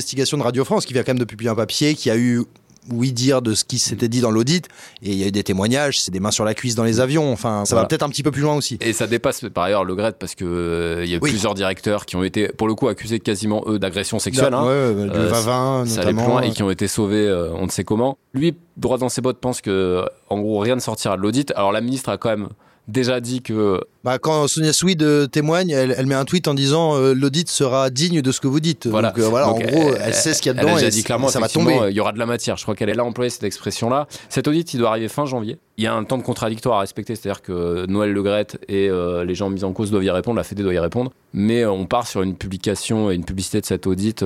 d'investigation 0.08 0.38
de 0.38 0.44
Radio 0.44 0.64
France 0.64 0.86
qui 0.86 0.94
vient 0.94 1.04
quand 1.04 1.12
même 1.12 1.20
de 1.20 1.26
publier 1.26 1.50
un 1.52 1.56
papier 1.56 1.94
qui 1.94 2.10
a 2.10 2.16
eu 2.18 2.44
oui 2.90 3.12
dire 3.12 3.42
de 3.42 3.54
ce 3.54 3.66
qui 3.66 3.78
s'était 3.80 4.08
dit 4.08 4.22
dans 4.22 4.32
l'audit 4.32 4.66
et 5.04 5.10
il 5.12 5.16
y 5.16 5.24
a 5.26 5.28
eu 5.28 5.32
des 5.32 5.44
témoignages, 5.44 6.00
c'est 6.00 6.12
des 6.12 6.22
mains 6.22 6.32
sur 6.32 6.46
la 6.46 6.54
cuisse 6.54 6.76
dans 6.76 6.86
les 6.86 7.02
avions, 7.02 7.30
enfin 7.34 7.66
ça 7.66 7.76
Voilà. 7.76 7.82
va 7.84 7.88
peut-être 7.90 8.04
un 8.04 8.10
petit 8.10 8.24
peu 8.24 8.32
plus 8.32 8.42
loin 8.44 8.56
aussi. 8.56 8.78
Et 8.80 8.94
ça 8.94 9.06
dépasse 9.08 9.42
par 9.54 9.66
ailleurs 9.66 9.84
le 9.84 9.94
grade 9.96 10.16
parce 10.18 10.34
que 10.36 10.46
euh, 10.46 11.04
il 11.04 11.12
y 11.12 11.16
a 11.16 11.20
Oui. 11.22 11.30
plusieurs 11.30 11.54
directeurs 11.56 12.06
qui 12.06 12.16
ont 12.16 12.24
été 12.24 12.48
pour 12.48 12.70
le 12.70 12.76
coup 12.76 12.88
accusés 12.88 13.20
quasiment 13.20 13.64
eux 13.68 13.78
d'agression 13.80 14.18
sexuelle. 14.20 14.54
hein. 14.54 14.62
Ouais, 14.64 14.70
ouais, 14.70 15.10
Euh, 15.14 15.28
Vavin 15.28 15.84
Ça 15.86 16.04
plus 16.04 16.14
notamment. 16.14 16.28
loin 16.36 16.42
et 16.44 16.52
qui 16.52 16.64
ont 16.64 16.72
été 16.72 16.88
sauvés, 16.88 17.28
euh, 17.28 17.50
on 17.56 17.66
ne 17.66 17.72
sait 17.72 17.84
comment. 17.84 18.18
Lui, 18.34 18.56
droit 18.78 18.98
dans 18.98 19.10
ses 19.10 19.20
bottes, 19.20 19.40
pense 19.42 19.60
que 19.60 20.06
en 20.30 20.40
gros 20.40 20.60
rien 20.60 20.76
ne 20.76 20.80
sortira 20.80 21.18
de 21.18 21.22
l'audit. 21.22 21.52
Alors 21.58 21.74
la 21.74 21.82
ministre 21.82 22.08
a 22.08 22.18
quand 22.18 22.30
même 22.30 22.48
déjà 22.88 23.20
dit 23.20 23.42
que 23.42 23.82
Bah, 24.04 24.18
quand 24.20 24.48
Sonia 24.48 24.72
Swede 24.74 25.04
euh, 25.04 25.28
témoigne, 25.28 25.70
elle, 25.72 25.94
elle 25.98 26.06
met 26.06 26.16
un 26.16 26.26
tweet 26.26 26.48
en 26.48 26.54
disant 26.54 26.96
euh, 26.96 27.14
l'audit 27.14 27.50
sera 27.50 27.90
digne 27.90 28.22
de 28.22 28.32
ce 28.32 28.40
que 28.40 28.48
vous 28.48 28.60
dites. 28.60 28.88
Voilà. 28.88 29.10
Donc 29.10 29.20
euh, 29.20 29.28
voilà, 29.30 29.48
Donc, 29.48 29.58
en 29.58 29.66
gros, 29.66 29.94
elle- 29.94 30.02
elle, 30.06 30.14
sait 30.14 30.34
ce 30.34 30.42
qu'il 30.42 30.52
y 30.52 30.56
a 30.56 30.60
elle 30.60 30.60
a 30.60 30.64
dedans 30.64 30.76
déjà 30.76 30.88
et 30.88 30.92
dit 30.92 31.04
clairement 31.04 31.28
ça 31.28 31.40
va 31.40 31.50
tomber. 31.50 31.78
il 31.90 31.96
y 31.96 32.00
aura 32.00 32.12
de 32.14 32.20
la 32.20 32.26
matière. 32.26 32.56
Je 32.58 32.64
crois 32.64 32.76
qu'elle 32.76 32.90
est 32.90 32.94
là 32.96 33.04
employé 33.04 33.30
cette 33.30 33.44
expression-là. 33.44 34.08
Cet 34.30 34.48
audit, 34.48 34.74
il 34.74 34.78
doit 34.80 34.90
arriver 34.90 35.08
fin 35.10 35.26
janvier. 35.26 35.58
Il 35.78 35.84
y 35.84 35.88
a 35.88 35.94
un 35.94 36.04
temps 36.06 36.18
de 36.18 36.24
contradictoire 36.24 36.78
à 36.78 36.80
respecter, 36.82 37.16
c'est-à-dire 37.16 37.42
que 37.44 37.86
Noël 37.88 38.12
Le 38.12 38.24
Graët 38.24 38.58
et 38.68 38.90
les 39.26 39.36
gens 39.36 39.50
mis 39.50 39.64
en 39.64 39.74
cause 39.74 39.92
doivent 39.92 40.04
y 40.06 40.10
répondre, 40.10 40.38
la 40.38 40.44
Fédé 40.44 40.64
doit 40.64 40.74
y 40.74 40.80
répondre. 40.80 41.12
Mais 41.34 41.66
on 41.66 41.86
part 41.86 42.08
sur 42.08 42.22
une 42.24 42.36
publication 42.36 43.12
et 43.12 43.16
une 43.16 43.26
publicité 43.26 43.62
de 43.62 43.66
cet 43.66 43.86
audit 43.86 44.24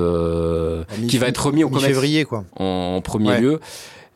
qui 1.08 1.18
va 1.18 1.28
être 1.28 1.46
remis 1.46 1.64
au 1.64 1.70
COMEX 1.70 1.86
février 1.88 2.26
quoi. 2.26 2.46
en, 2.58 2.94
en 2.98 3.02
premier 3.02 3.30
Ouais. 3.30 3.42
lieu. 3.42 3.60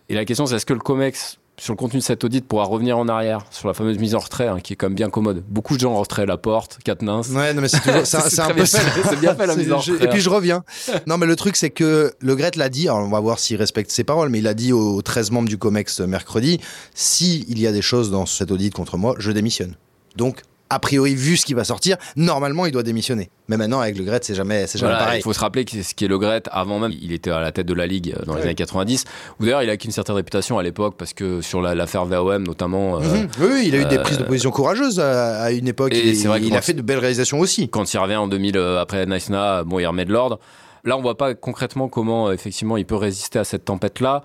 Et 0.10 0.14
la 0.14 0.24
question, 0.26 0.46
c'est 0.46 0.56
est-ce 0.56 0.66
que 0.66 0.74
le 0.74 0.80
COMEX, 0.80 1.38
sur 1.57 1.74
le 1.74 1.78
contenu 1.78 2.00
de 2.00 2.04
cet 2.04 2.24
audit, 2.24 2.46
pourra 2.46 2.66
revenir 2.66 2.98
en 2.98 3.07
arrière 3.07 3.46
sur 3.50 3.68
la 3.68 3.74
fameuse 3.74 3.98
mise 3.98 4.13
en 4.13 4.19
retrait, 4.19 4.48
hein, 4.48 4.60
qui 4.62 4.74
est 4.74 4.75
quand 4.75 4.88
même 4.88 4.96
bien 4.96 5.10
commode. 5.10 5.44
Beaucoup 5.48 5.75
de 5.75 5.80
gens 5.80 5.94
en 5.94 6.00
retrait 6.00 6.25
la 6.25 6.38
porte, 6.38 6.80
Katnins. 6.84 7.22
Ouais, 7.31 7.54
non 7.54 7.62
mais 7.62 7.68
c'est 7.69 7.80
toujours, 7.80 8.06
c'est 8.06 8.18
un- 8.40 8.48
peu 8.48 8.54
bien 8.56 8.66
ça. 8.66 8.80
fait, 8.80 9.02
c'est 9.10 9.19
bien 9.19 9.36
fait, 9.36 9.48
la 9.48 9.56
mise 9.56 9.72
en 9.72 9.78
retrait. 9.78 10.04
Et 10.06 10.07
puis 10.10 10.19
je 10.19 10.30
reviens. 10.30 10.63
Non 11.07 11.18
mais 11.18 11.25
le 11.25 11.36
truc 11.36 11.56
c'est 11.56 11.69
que 11.69 12.13
le 12.19 12.36
Gret 12.36 12.52
l'a 12.56 12.69
dit, 12.69 12.88
alors 12.90 13.00
on 13.06 13.10
va 13.10 13.19
voir 13.19 13.39
s'il 13.39 13.56
respecte 13.58 13.91
ses 13.91 14.03
paroles, 14.03 14.30
mais 14.30 14.39
il 14.39 14.48
a 14.48 14.53
dit 14.53 14.74
aux 14.74 15.01
13 15.01 15.32
membres 15.32 15.48
du 15.50 15.58
COMEX 15.58 16.01
mercredi, 16.01 16.60
si 16.94 17.46
il 17.48 17.60
y 17.60 17.68
a 17.68 17.72
des 17.72 17.82
choses 17.82 18.12
dans 18.12 18.25
cet 18.25 18.51
audit 18.51 18.74
contre 18.74 18.98
moi, 18.98 19.15
je 19.18 19.32
démissionne. 19.32 19.75
Donc 20.18 20.41
a 20.69 20.79
priori, 20.79 21.15
vu 21.15 21.38
ce 21.38 21.45
qui 21.45 21.53
va 21.53 21.63
sortir, 21.63 21.98
normalement 22.15 22.65
il 22.65 22.72
doit 22.72 22.81
démissionner. 22.84 23.29
Mais 23.50 23.57
maintenant 23.57 23.79
avec 23.81 23.98
le 23.98 24.03
Gret, 24.03 24.19
c'est 24.24 24.34
jamais, 24.34 24.65
c'est 24.67 24.79
jamais 24.79 24.91
Voilà, 24.93 25.05
pareil. 25.05 25.19
il 25.19 25.24
faut 25.24 25.34
se 25.34 25.39
rappeler 25.39 25.63
que 25.65 25.84
ce 25.84 25.93
qui 25.93 26.05
est 26.05 26.07
le 26.07 26.17
Gret, 26.17 26.41
avant 26.51 26.79
même, 26.79 26.91
il 27.00 27.12
était 27.12 27.29
à 27.29 27.39
la 27.39 27.51
tête 27.51 27.67
de 27.67 27.74
la 27.74 27.86
Ligue 27.86 28.15
euh, 28.19 28.25
dans 28.25 28.34
les 28.34 28.39
Ouais. 28.39 28.45
années 28.48 28.55
90, 28.55 29.05
où 29.39 29.43
d'ailleurs 29.45 29.62
il 29.62 29.69
a 29.69 29.74
acquis 29.74 29.86
une 29.88 29.93
certaine 29.93 30.15
réputation 30.15 30.57
à 30.57 30.63
l'époque, 30.63 30.95
parce 30.98 31.13
que 31.13 31.41
sur 31.41 31.62
la- 31.62 31.75
l'affaire 31.75 32.05
VOM 32.05 32.43
notamment, 32.43 32.98
euh, 32.98 33.01
Mhm. 33.01 33.27
Oui, 33.39 33.48
oui, 33.51 33.63
il 33.67 33.75
a 33.75 33.79
eu 33.79 33.86
des 33.86 33.98
euh, 33.98 34.01
prises 34.01 34.17
de 34.17 34.24
position 34.24 34.50
courageuses 34.51 35.00
à, 35.00 35.43
à 35.43 35.51
une 35.51 35.67
époque. 35.67 35.93
et 35.93 36.15
c'est 36.15 36.27
vrai 36.27 36.41
il 36.41 36.55
a 36.55 36.62
fait 36.62 36.74
de 36.74 36.81
belles 36.81 36.98
réalisations 37.00 37.39
aussi. 37.39 37.69
quand 37.69 37.93
il 37.93 37.98
revient 38.00 38.15
en 38.15 38.27
2000 38.27 38.57
euh, 38.57 38.79
après 38.81 39.05
Naïsna, 39.05 39.63
bon, 39.63 39.77
il 39.79 39.86
remet 39.86 40.05
de 40.05 40.12
l'ordre. 40.13 40.39
Là, 40.84 40.98
on 40.98 41.01
voit 41.01 41.17
pas 41.17 41.34
concrètement 41.34 41.88
comment, 41.88 42.31
effectivement, 42.31 42.77
il 42.77 42.86
peut 42.86 42.95
résister 42.95 43.39
à 43.39 43.43
cette 43.43 43.65
tempête-là. 43.65 44.22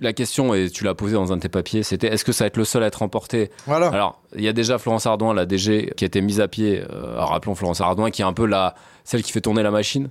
La 0.00 0.12
question, 0.12 0.54
et 0.54 0.70
tu 0.70 0.84
l'as 0.84 0.94
posée 0.94 1.14
dans 1.14 1.32
un 1.32 1.36
de 1.36 1.42
tes 1.42 1.48
papiers, 1.48 1.82
c'était 1.82 2.06
est-ce 2.06 2.24
que 2.24 2.32
ça 2.32 2.44
va 2.44 2.46
être 2.46 2.56
le 2.56 2.64
seul 2.64 2.84
à 2.84 2.86
être 2.86 3.02
emporté? 3.02 3.50
Voilà. 3.66 3.88
Alors, 3.88 4.20
il 4.36 4.44
y 4.44 4.48
a 4.48 4.52
déjà 4.52 4.78
Florence 4.78 5.06
Ardouin, 5.06 5.34
la 5.34 5.44
DG, 5.44 5.92
qui 5.96 6.04
a 6.04 6.06
été 6.06 6.20
mise 6.20 6.40
à 6.40 6.46
pied. 6.46 6.82
Euh, 6.82 7.14
rappelons 7.16 7.54
Florence 7.56 7.80
Ardouin, 7.80 8.10
qui 8.10 8.22
est 8.22 8.24
un 8.24 8.32
peu 8.32 8.46
la, 8.46 8.74
celle 9.04 9.22
qui 9.22 9.32
fait 9.32 9.40
tourner 9.40 9.62
la 9.62 9.72
machine. 9.72 10.08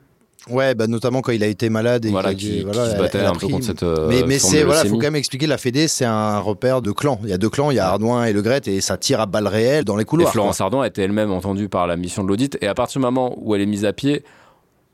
Ouais, 0.49 0.75
bah, 0.75 0.87
notamment 0.87 1.21
quand 1.21 1.31
il 1.31 1.43
a 1.43 1.47
été 1.47 1.69
malade 1.69 2.05
et 2.05 2.09
voilà, 2.09 2.33
qui, 2.33 2.63
voilà, 2.63 2.85
qui 2.85 2.91
se 2.91 2.97
battait 2.97 3.17
elle 3.17 3.25
un 3.25 3.33
peu 3.33 3.47
contre 3.47 3.65
cette. 3.65 3.83
euh, 3.83 4.23
mais 4.27 4.39
c'est 4.39 4.63
voilà, 4.63 4.85
faut 4.85 4.95
quand 4.95 5.01
même 5.01 5.15
expliquer 5.15 5.47
la 5.47 5.57
Fédé, 5.57 5.87
c'est 5.87 6.05
un 6.05 6.39
repère 6.39 6.81
de 6.81 6.91
clans. 6.91 7.19
Il 7.23 7.29
y 7.29 7.33
a 7.33 7.37
deux 7.37 7.49
clans, 7.49 7.71
il 7.71 7.75
y 7.75 7.79
a 7.79 7.87
Ardouin 7.87 8.23
et 8.25 8.33
Le 8.33 8.41
Gret 8.41 8.61
et 8.65 8.79
ça 8.81 8.97
tire 8.97 9.19
à 9.19 9.25
balles 9.25 9.47
réelles 9.47 9.83
dans 9.83 9.97
les 9.97 10.03
Et 10.03 10.05
couloirs. 10.05 10.31
Florence 10.31 10.61
Ardouin 10.61 10.83
a 10.83 10.87
été 10.87 11.01
elle-même 11.01 11.31
entendue 11.31 11.69
par 11.69 11.85
la 11.87 11.97
mission 11.97 12.23
de 12.23 12.29
l'audit. 12.29 12.57
Et 12.61 12.67
à 12.67 12.73
partir 12.73 12.99
du 12.99 13.05
moment 13.05 13.35
où 13.41 13.55
elle 13.55 13.61
est 13.61 13.65
mise 13.65 13.83
à 13.83 13.91
pied, 13.93 14.23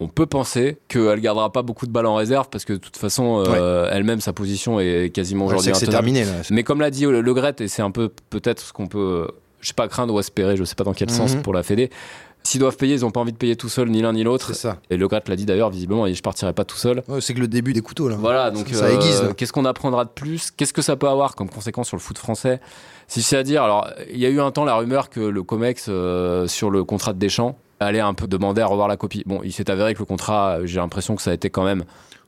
on 0.03 0.07
peut 0.07 0.25
penser 0.25 0.77
qu'elle 0.87 1.19
gardera 1.19 1.51
pas 1.51 1.61
beaucoup 1.61 1.85
de 1.87 1.91
balles 1.91 2.05
en 2.05 2.15
réserve 2.15 2.47
parce 2.49 2.65
que 2.65 2.73
de 2.73 2.77
toute 2.77 2.97
façon, 2.97 3.43
euh, 3.47 3.87
elle-même, 3.91 4.19
sa 4.21 4.33
position 4.33 4.79
est 4.79 5.09
quasiment 5.13 5.45
aujourd'hui 5.45 5.71
que 5.71 5.77
c'est 5.77 5.85
intenable. 5.87 6.05
terminé. 6.13 6.25
Là. 6.25 6.41
Mais 6.51 6.63
comme 6.63 6.81
l'a 6.81 6.91
dit 6.91 7.05
Le 7.05 7.33
Gret, 7.33 7.55
et 7.59 7.67
c'est 7.67 7.81
un 7.81 7.91
peu 7.91 8.09
peut-être 8.29 8.59
ce 8.61 8.73
qu'on 8.73 8.87
peut, 8.87 9.27
je 9.61 9.67
sais 9.67 9.73
pas 9.73 9.87
craindre 9.87 10.13
ou 10.13 10.19
espérer, 10.19 10.57
je 10.57 10.63
sais 10.63 10.75
pas 10.75 10.83
dans 10.83 10.93
quel 10.93 11.09
Mhm. 11.09 11.15
sens 11.15 11.35
pour 11.35 11.53
la 11.53 11.63
Fédé, 11.63 11.89
S'ils 12.45 12.59
doivent 12.59 12.75
payer, 12.75 12.95
ils 12.95 13.01
n'ont 13.03 13.09
pas 13.11 13.21
envie 13.21 13.31
de 13.31 13.37
payer 13.37 13.55
tout 13.55 13.69
seul, 13.69 13.87
ni 13.89 14.01
l'un 14.01 14.11
ni 14.11 14.21
l'autre. 14.25 14.51
Et 14.89 14.97
Le 14.97 15.07
Gret 15.07 15.23
l'a 15.29 15.37
dit 15.37 15.45
d'ailleurs, 15.45 15.69
visiblement, 15.69 16.05
je 16.13 16.21
partirai 16.21 16.51
pas 16.51 16.65
tout 16.65 16.75
seul. 16.75 17.01
Ouais, 17.07 17.21
c'est 17.21 17.33
que 17.33 17.39
le 17.39 17.47
début 17.47 17.71
des 17.71 17.79
couteaux 17.79 18.09
là. 18.09 18.17
Voilà, 18.19 18.51
donc 18.51 18.67
ça 18.67 18.83
euh, 18.83 18.95
aiguise. 18.95 19.23
qu'est-ce 19.37 19.53
qu'on 19.53 19.63
apprendra 19.63 20.03
de 20.03 20.09
plus? 20.09 20.51
Qu'est-ce 20.51 20.73
que 20.73 20.81
ça 20.81 20.97
peut 20.97 21.07
avoir 21.07 21.35
comme 21.37 21.49
conséquence 21.49 21.87
sur 21.87 21.95
le 21.95 22.01
foot 22.01 22.17
français? 22.17 22.59
Si 23.07 23.21
c'est 23.21 23.37
à 23.37 23.43
dire, 23.43 23.63
alors 23.63 23.87
il 24.11 24.19
y 24.19 24.25
a 24.25 24.29
eu 24.29 24.41
un 24.41 24.51
temps 24.51 24.65
la 24.65 24.75
rumeur 24.75 25.09
que 25.09 25.21
le 25.21 25.41
Comex 25.41 25.85
euh, 25.87 26.45
sur 26.47 26.69
le 26.69 26.83
contrat 26.83 27.13
de 27.13 27.19
Deschamps 27.19 27.57
allait 27.85 27.99
un 27.99 28.13
peu 28.13 28.27
demander 28.27 28.61
à 28.61 28.65
revoir 28.67 28.87
la 28.87 28.97
copie. 28.97 29.23
Bon, 29.25 29.41
il 29.43 29.51
s'est 29.53 29.69
avéré 29.69 29.93
que 29.93 29.99
le 29.99 30.05
contrat, 30.05 30.59
euh, 30.59 30.65
j'ai 30.65 30.79
l'impression 30.79 31.15
que 31.15 31.21
ça 31.21 31.31
a 31.31 31.33
été 31.33 31.49
quand 31.49 31.63
même. 31.63 31.83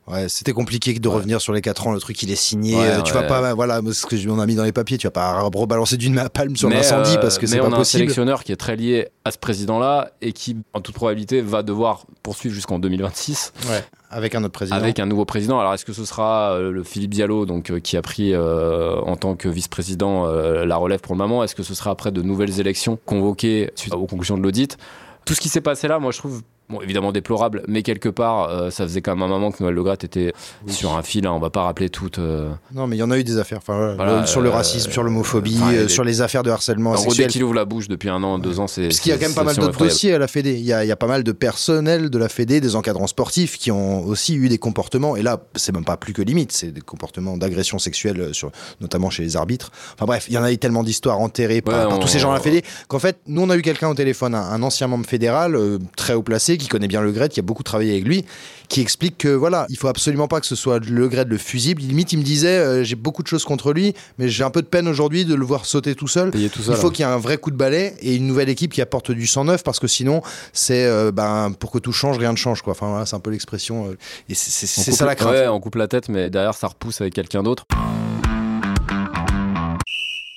Ouais, 0.08 0.30
c'était 0.30 0.54
compliqué 0.54 0.94
de 0.94 1.08
revenir 1.10 1.42
sur 1.42 1.52
les 1.52 1.62
4 1.62 1.88
ans, 1.88 1.92
le 1.92 2.00
truc 2.00 2.22
il 2.22 2.30
est 2.30 2.36
signé. 2.36 2.76
Ouais, 2.76 2.88
euh, 2.90 3.02
tu 3.02 3.12
ouais. 3.16 3.22
vas 3.22 3.28
pas, 3.28 3.56
voilà, 3.56 3.82
ce 3.92 4.06
que 4.06 4.16
je- 4.16 4.30
on 4.30 4.38
a 4.38 4.46
mis 4.46 4.54
dans 4.54 4.64
les 4.64 4.72
papiers, 4.72 5.00
tu 5.00 5.08
vas 5.08 5.12
pas 5.12 5.42
rebalancer 5.42 5.98
d'une 5.98 6.14
main 6.14 6.28
palme 6.30 6.56
sur 6.56 6.70
l'incendie 6.70 7.16
euh, 7.18 7.22
parce 7.22 7.40
que 7.40 7.48
c'est 7.48 7.58
pas 7.58 7.66
on 7.66 7.74
a 7.74 7.78
un 7.80 7.84
sélectionneur 7.84 8.44
qui 8.44 8.52
est 8.52 8.56
très 8.56 8.76
lié 8.76 9.08
à 9.24 9.32
ce 9.32 9.40
président-là 9.40 10.12
et 10.22 10.32
qui, 10.32 10.58
en 10.74 10.82
toute 10.82 10.94
probabilité, 10.94 11.42
va 11.42 11.64
devoir 11.64 12.06
poursuivre 12.22 12.54
jusqu'en 12.54 12.78
2026 12.78 13.52
Ouais, 13.68 13.84
avec 14.12 14.36
un 14.36 14.44
autre 14.44 14.54
président. 14.54 14.78
avec 14.78 15.00
un 15.00 15.08
nouveau 15.08 15.26
président. 15.26 15.60
Alors, 15.60 15.74
est-ce 15.74 15.86
que 15.86 15.94
ce 15.94 16.06
sera 16.06 16.52
euh, 16.52 16.70
le 16.72 16.84
Philippe 16.84 17.10
Diallo, 17.16 17.48
donc 17.48 17.72
euh, 17.72 17.80
qui 17.80 17.98
a 17.98 18.04
pris 18.04 18.32
euh, 18.36 18.98
en 19.08 19.16
tant 19.16 19.36
que 19.36 19.50
vice-président 19.50 20.28
la 20.28 20.76
relève 20.78 21.00
pour 21.00 21.16
le 21.16 21.18
moment? 21.18 21.44
Est-ce 21.44 21.56
que 21.56 21.64
ce 21.64 21.74
sera 21.74 21.90
après 21.90 22.12
de 22.12 22.22
nouvelles 22.22 22.60
élections 22.60 23.00
convoquées 23.08 23.72
suite 23.74 23.96
aux 23.96 24.06
conclusions 24.06 24.38
de 24.38 24.44
l'audit? 24.44 24.78
Tout 25.26 25.34
ce 25.34 25.42
qui 25.42 25.50
s'est 25.50 25.62
passé 25.62 25.88
là, 25.88 26.00
moi, 26.00 26.12
je 26.12 26.20
trouve. 26.20 26.42
Bon, 26.68 26.82
évidemment 26.82 27.12
déplorable, 27.12 27.62
mais 27.68 27.84
quelque 27.84 28.10
part, 28.10 28.50
euh, 28.50 28.72
ça 28.72 28.86
faisait 28.86 29.02
quand 29.04 29.16
même 29.16 29.22
un 29.22 29.28
moment 29.28 29.52
que 29.52 29.62
Noël 29.62 29.76
Le 29.76 29.84
était 30.04 30.34
Oui. 30.66 30.74
sur 30.74 30.98
un 30.98 31.04
fil. 31.04 31.28
hein, 31.28 31.32
on 31.32 31.40
va 31.40 31.52
pas 31.52 31.62
rappeler 31.62 31.90
toutes. 31.90 32.18
euh, 32.18 32.50
Non, 32.74 32.88
mais 32.88 32.96
il 32.96 33.00
y 33.00 33.04
en 33.04 33.12
a 33.12 33.20
eu 33.20 33.24
des 33.24 33.38
affaires. 33.38 33.60
Enfin, 33.60 33.76
voilà, 33.78 33.94
Voilà, 33.96 34.22
le- 34.22 34.26
sur 34.28 34.42
le 34.42 34.50
euh, 34.50 34.54
racisme, 34.54 34.92
sur 34.92 35.04
l'homophobie, 35.04 35.60
euh, 35.64 35.84
des- 35.84 35.90
sur 35.90 36.04
les 36.04 36.22
affaires 36.22 36.42
de 36.42 36.50
harcèlement 36.50 36.92
En 36.92 36.94
gros, 36.96 37.04
dès 37.04 37.10
sexuel. 37.10 37.28
qu'il 37.30 37.44
ouvre 37.44 37.54
la 37.54 37.66
bouche 37.66 37.88
depuis 37.88 38.10
un 38.10 38.24
an, 38.24 38.40
deux 38.40 38.60
ans, 38.60 38.66
c'est. 38.66 38.88
Parce 38.88 39.00
qu'il 39.00 39.12
y 39.12 39.14
a 39.14 39.18
quand 39.20 39.26
même 39.28 39.36
pas 39.36 39.44
mal 39.44 39.56
d'autres 39.56 39.78
dossiers 39.78 40.16
à 40.16 40.18
la 40.18 40.28
Fédé. 40.28 40.54
Il 40.56 40.66
y, 40.66 40.74
a, 40.74 40.84
il 40.84 40.88
y 40.88 40.92
a 40.92 40.96
pas 40.96 41.06
mal 41.06 41.24
de 41.24 41.32
personnel 41.32 42.10
de 42.10 42.18
la 42.18 42.30
Fédé, 42.30 42.60
des 42.62 42.76
encadrants 42.76 43.06
sportifs 43.08 43.60
qui 43.60 43.70
ont 43.72 44.04
aussi 44.04 44.34
eu 44.36 44.50
des 44.50 44.58
comportements. 44.58 45.16
Et 45.16 45.22
là, 45.22 45.44
c'est 45.56 45.72
même 45.72 45.86
pas 45.86 45.98
plus 45.98 46.14
que 46.14 46.24
limite, 46.24 46.52
c'est 46.52 46.72
des 46.72 46.82
comportements 46.82 47.38
d'agression 47.38 47.78
sexuelle, 47.78 48.20
euh, 48.20 48.34
sur, 48.34 48.52
notamment 48.82 49.12
chez 49.12 49.22
les 49.22 49.38
arbitres. 49.38 49.72
Enfin 49.94 50.06
bref, 50.06 50.26
il 50.30 50.34
y 50.34 50.38
en 50.40 50.44
a 50.44 50.52
eu 50.52 50.58
tellement 50.58 50.82
d'histoires 50.84 51.20
enterrées 51.20 51.62
par, 51.62 51.76
Ouais, 51.76 51.90
par 51.90 51.98
on- 51.98 52.02
tous 52.02 52.08
ces 52.08 52.18
gens 52.18 52.32
à 52.32 52.34
la 52.34 52.40
Fédé 52.40 52.64
qu'en 52.88 52.98
fait, 53.00 53.20
nous 53.28 53.44
on 53.44 53.50
a 53.52 53.56
eu 53.56 53.62
quelqu'un 53.62 53.90
au 53.90 53.94
téléphone, 53.94 54.34
un, 54.34 54.42
un 54.42 54.64
ancien 54.64 54.88
membre 54.88 55.06
fédéral, 55.06 55.56
euh, 55.56 55.78
très 55.96 56.14
haut 56.16 56.24
placé, 56.24 56.55
qui 56.58 56.68
connaît 56.68 56.88
bien 56.88 57.02
le 57.02 57.12
GRED, 57.12 57.32
qui 57.32 57.40
a 57.40 57.44
beaucoup 57.44 57.64
travaillé 57.64 57.92
avec 57.92 58.06
lui, 58.06 58.26
qui 58.70 58.82
explique 58.82 59.18
que 59.18 59.28
voilà, 59.30 59.66
il 59.70 59.78
faut 59.78 59.88
absolument 59.88 60.28
pas 60.28 60.40
que 60.40 60.46
ce 60.48 60.56
soit 60.56 60.80
le 60.84 61.08
GRED 61.08 61.28
le 61.30 61.38
fusible. 61.38 61.82
Limite, 61.82 62.14
il 62.14 62.20
me 62.20 62.24
disait, 62.24 62.58
euh, 62.58 62.84
j'ai 62.84 62.96
beaucoup 62.96 63.22
de 63.24 63.28
choses 63.28 63.44
contre 63.46 63.74
lui, 63.74 63.94
mais 64.18 64.28
j'ai 64.30 64.44
un 64.44 64.50
peu 64.50 64.62
de 64.62 64.68
peine 64.68 64.88
aujourd'hui 64.88 65.26
de 65.26 65.36
le 65.36 65.46
voir 65.46 65.66
sauter 65.66 65.96
tout 65.96 66.08
seul. 66.08 66.32
Tout. 66.32 66.38
Il 66.74 66.82
faut 66.82 66.90
qu'il 66.92 67.06
y 67.06 67.08
ait 67.08 67.12
un 67.12 67.18
vrai 67.18 67.38
coup 67.38 67.52
de 67.52 67.56
balai 67.58 67.94
et 68.02 68.16
une 68.16 68.28
nouvelle 68.28 68.50
équipe 68.50 68.72
qui 68.74 68.82
apporte 68.82 69.12
du 69.12 69.28
sang 69.28 69.46
neuf 69.46 69.64
parce 69.64 69.80
que 69.80 69.88
sinon, 69.88 70.22
c'est 70.54 70.86
euh, 70.86 71.12
ben, 71.12 71.52
pour 71.60 71.72
que 71.72 71.80
tout 71.80 71.92
change, 71.92 72.18
rien 72.18 72.32
ne 72.32 72.38
change. 72.38 72.62
Quoi. 72.62 72.72
Enfin, 72.72 72.90
voilà, 72.90 73.06
c'est 73.06 73.16
un 73.16 73.20
peu 73.20 73.32
l'expression. 73.32 73.88
euh, 73.90 73.98
et 74.30 74.34
c'est- 74.36 74.66
ça 74.92 75.06
la 75.06 75.16
crainte. 75.16 75.32
Ouais, 75.34 75.48
on 75.48 75.60
coupe 75.60 75.76
la 75.76 75.88
tête, 75.88 76.10
mais 76.10 76.30
derrière, 76.30 76.54
ça 76.54 76.68
repousse 76.68 77.02
avec 77.02 77.14
quelqu'un 77.14 77.44
d'autre. 77.44 77.66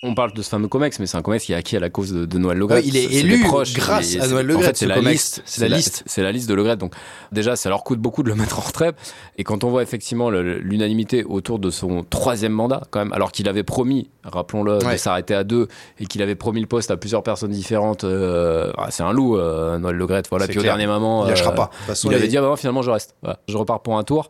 On 0.05 0.15
parle 0.15 0.33
de 0.33 0.43
ce 0.43 0.49
fameux 0.49 0.69
COMEX, 0.69 1.01
mais 1.01 1.07
c'est 1.07 1.17
un 1.17 1.23
COMEX 1.23 1.45
qui 1.47 1.53
est 1.53 1.57
acquis 1.57 1.77
à 1.77 1.81
la 1.81 1.91
cause 1.91 2.13
de, 2.13 2.25
de 2.25 2.39
Noël 2.39 2.57
Le 2.57 2.69
Gret. 2.69 2.77
Ouais, 2.77 2.83
il 2.87 2.97
est 2.97 3.13
élu 3.13 3.43
grâce 3.43 4.15
est- 4.15 4.21
à 4.21 4.29
Noël 4.29 4.47
Le 4.47 4.57
En 4.57 4.61
fait, 4.61 4.77
c'est 4.77 4.85
ce 4.85 4.89
la 4.89 5.01
liste. 5.01 5.43
C'est 5.45 5.69
la 5.69 5.77
liste. 5.77 6.05
C'est 6.07 6.23
la 6.23 6.31
liste 6.31 6.49
de 6.49 6.55
Le 6.55 6.63
Gret. 6.63 6.77
Donc, 6.77 6.95
déjà, 7.33 7.57
ça 7.57 7.69
leur 7.69 7.83
coûte 7.83 7.99
beaucoup 7.99 8.23
de 8.23 8.29
le 8.29 8.37
mettre 8.37 8.61
en 8.61 8.63
retraite. 8.63 8.95
Et 9.39 9.43
quand 9.45 9.65
on 9.65 9.71
voit 9.71 9.83
effectivement 9.83 10.31
l'unanimité 10.31 11.25
autour 11.25 11.59
de 11.59 11.71
son 11.71 12.05
troisième 12.05 12.53
mandat, 12.53 12.83
quand 12.91 13.01
même, 13.01 13.13
alors 13.13 13.33
qu'il 13.33 13.49
avait 13.49 13.65
promis, 13.65 14.09
rappelons-le, 14.23 14.79
de 14.79 14.97
s'arrêter 14.99 15.35
à 15.35 15.43
deux, 15.43 15.67
et 15.99 16.07
qu'il 16.07 16.23
avait 16.23 16.37
promis 16.37 16.61
le 16.61 16.69
poste 16.69 16.93
à 16.93 16.97
plusieurs 16.97 17.25
personnes 17.25 17.51
différentes, 17.51 18.05
euh, 18.05 18.71
ah, 18.79 18.93
c'est 18.93 19.03
un 19.03 19.13
loup, 19.13 19.37
euh, 19.37 19.79
Noël 19.79 19.97
Le 19.97 20.07
Gret. 20.07 20.23
Voilà. 20.31 20.47
Puis 20.47 20.61
au 20.61 20.63
dernier 20.63 20.87
moment. 20.87 21.25
Il 21.27 21.31
lâchera 21.31 21.51
euh, 21.51 21.55
pas. 21.57 21.65
De 21.73 21.77
toute 21.77 21.87
façon, 21.87 22.09
il 22.11 22.15
avait 22.15 22.23
les- 22.23 22.29
dit 22.29 22.37
ah 22.39 22.43
bah 22.43 22.47
non, 22.49 22.57
finalement 22.57 22.83
je 22.83 22.91
reste. 22.93 23.17
Voilà, 23.23 23.41
je 23.49 23.57
repars 23.57 23.81
pour 23.83 23.99
un 23.99 24.05
tour. 24.05 24.29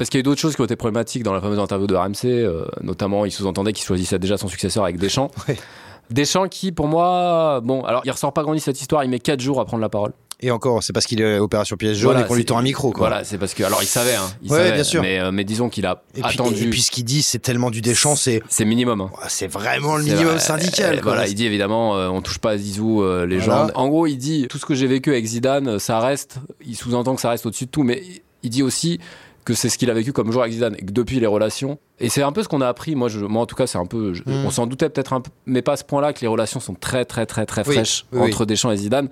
Parce 0.00 0.08
qu'il 0.08 0.16
y 0.16 0.20
a 0.20 0.22
eu 0.22 0.22
d'autres 0.22 0.40
choses 0.40 0.54
qui 0.56 0.62
ont 0.62 0.64
été 0.64 0.76
problématiques 0.76 1.22
dans 1.24 1.34
la 1.34 1.42
fameuse 1.42 1.58
interview 1.58 1.86
de 1.86 1.94
RMC, 1.94 2.24
euh, 2.24 2.64
notamment 2.82 3.26
il 3.26 3.30
sous-entendait 3.32 3.74
qu'il 3.74 3.84
choisissait 3.84 4.18
déjà 4.18 4.38
son 4.38 4.48
successeur 4.48 4.84
avec 4.84 4.96
Deschamps. 4.98 5.30
Ouais. 5.46 5.58
Deschamps 6.08 6.48
qui, 6.48 6.72
pour 6.72 6.88
moi, 6.88 7.60
bon, 7.62 7.84
alors 7.84 8.00
il 8.06 8.10
ressort 8.10 8.32
pas 8.32 8.42
grandi 8.42 8.60
cette 8.60 8.80
histoire, 8.80 9.04
il 9.04 9.10
met 9.10 9.18
4 9.18 9.40
jours 9.40 9.60
à 9.60 9.66
prendre 9.66 9.82
la 9.82 9.90
parole. 9.90 10.12
Et 10.40 10.50
encore, 10.50 10.82
c'est 10.82 10.94
parce 10.94 11.04
qu'il 11.04 11.20
est 11.20 11.38
opération 11.38 11.76
pièce 11.76 11.98
jaune 11.98 12.12
Voilà, 12.12 12.24
et 12.24 12.28
qu'on 12.28 12.34
lui 12.34 12.46
tend 12.46 12.56
un 12.56 12.62
micro. 12.62 12.92
Quoi. 12.92 13.08
Voilà, 13.08 13.24
c'est 13.24 13.36
parce 13.36 13.52
que, 13.52 13.62
alors 13.62 13.82
il 13.82 13.86
savait, 13.86 14.14
hein, 14.14 14.28
il 14.42 14.50
Ouais, 14.50 14.56
savait, 14.56 14.72
bien 14.72 14.84
sûr. 14.84 15.02
Mais, 15.02 15.20
euh, 15.20 15.30
mais 15.32 15.44
disons 15.44 15.68
qu'il 15.68 15.84
a 15.84 16.02
Et 16.16 16.22
puis, 16.22 16.32
attendu. 16.32 16.64
et 16.64 16.70
puis 16.70 16.80
ce 16.80 16.90
qu'il 16.90 17.04
dit, 17.04 17.20
c'est 17.20 17.38
tellement 17.40 17.70
du 17.70 17.82
Deschamps, 17.82 18.16
c'est 18.16 18.42
c'est 18.48 18.64
minimum. 18.64 19.02
hein. 19.02 19.10
c'est 19.28 19.48
vraiment 19.48 19.96
le 19.98 20.02
minimum 20.04 20.32
vrai. 20.32 20.38
syndical. 20.38 20.94
Euh, 20.94 21.00
quoi. 21.02 21.12
Voilà, 21.12 21.28
il 21.28 21.34
dit 21.34 21.44
évidemment, 21.44 21.98
euh, 21.98 22.08
on 22.08 22.22
touche 22.22 22.38
pas 22.38 22.52
à 22.52 22.56
Zizou, 22.56 23.04
légende. 23.26 23.66
Voilà. 23.66 23.78
En 23.78 23.88
gros, 23.88 24.06
il 24.06 24.16
dit 24.16 24.46
tout 24.48 24.56
ce 24.56 24.64
que 24.64 24.74
j'ai 24.74 24.86
vécu 24.86 25.10
avec 25.10 25.26
Zidane, 25.26 25.78
ça 25.78 26.00
reste. 26.00 26.38
Il 26.66 26.74
sous-entend 26.74 27.14
que 27.16 27.20
ça 27.20 27.28
reste 27.30 27.44
au-dessus 27.44 27.66
de 27.66 27.70
tout, 27.70 27.82
mais 27.82 28.02
il 28.42 28.48
dit 28.50 28.62
aussi 28.62 28.98
que 29.52 29.58
c'est 29.58 29.68
ce 29.68 29.78
qu'il 29.78 29.90
a 29.90 29.94
vécu 29.94 30.12
comme 30.12 30.30
joueur 30.32 30.42
avec 30.44 30.52
Zidane 30.54 30.74
et 30.78 30.84
que 30.84 30.92
depuis 30.92 31.20
les 31.20 31.26
relations. 31.26 31.78
Et 31.98 32.08
c'est 32.08 32.22
un 32.22 32.32
peu 32.32 32.42
ce 32.42 32.48
qu'on 32.48 32.60
a 32.60 32.68
appris. 32.68 32.94
Moi, 32.94 33.08
je, 33.08 33.20
moi 33.20 33.42
en 33.42 33.46
tout 33.46 33.56
cas, 33.56 33.66
c'est 33.66 33.78
un 33.78 33.86
peu. 33.86 34.14
je- 34.14 34.22
Mm. 34.24 34.44
On 34.46 34.50
s'en 34.50 34.66
doutait 34.66 34.88
peut-être 34.88 35.12
un 35.12 35.20
peu, 35.20 35.30
mais 35.46 35.62
pas 35.62 35.72
à 35.72 35.76
ce 35.76 35.84
point-là 35.84 36.12
que 36.12 36.20
les 36.20 36.26
relations 36.28 36.60
sont 36.60 36.74
très, 36.74 37.04
très, 37.04 37.26
très, 37.26 37.46
très 37.46 37.66
Oui, 37.66 37.74
fraîches 37.74 38.04
oui, 38.12 38.20
oui. 38.22 38.28
entre 38.28 38.44
Deschamps 38.46 38.70
et 38.70 38.76
Zidane. 38.76 39.08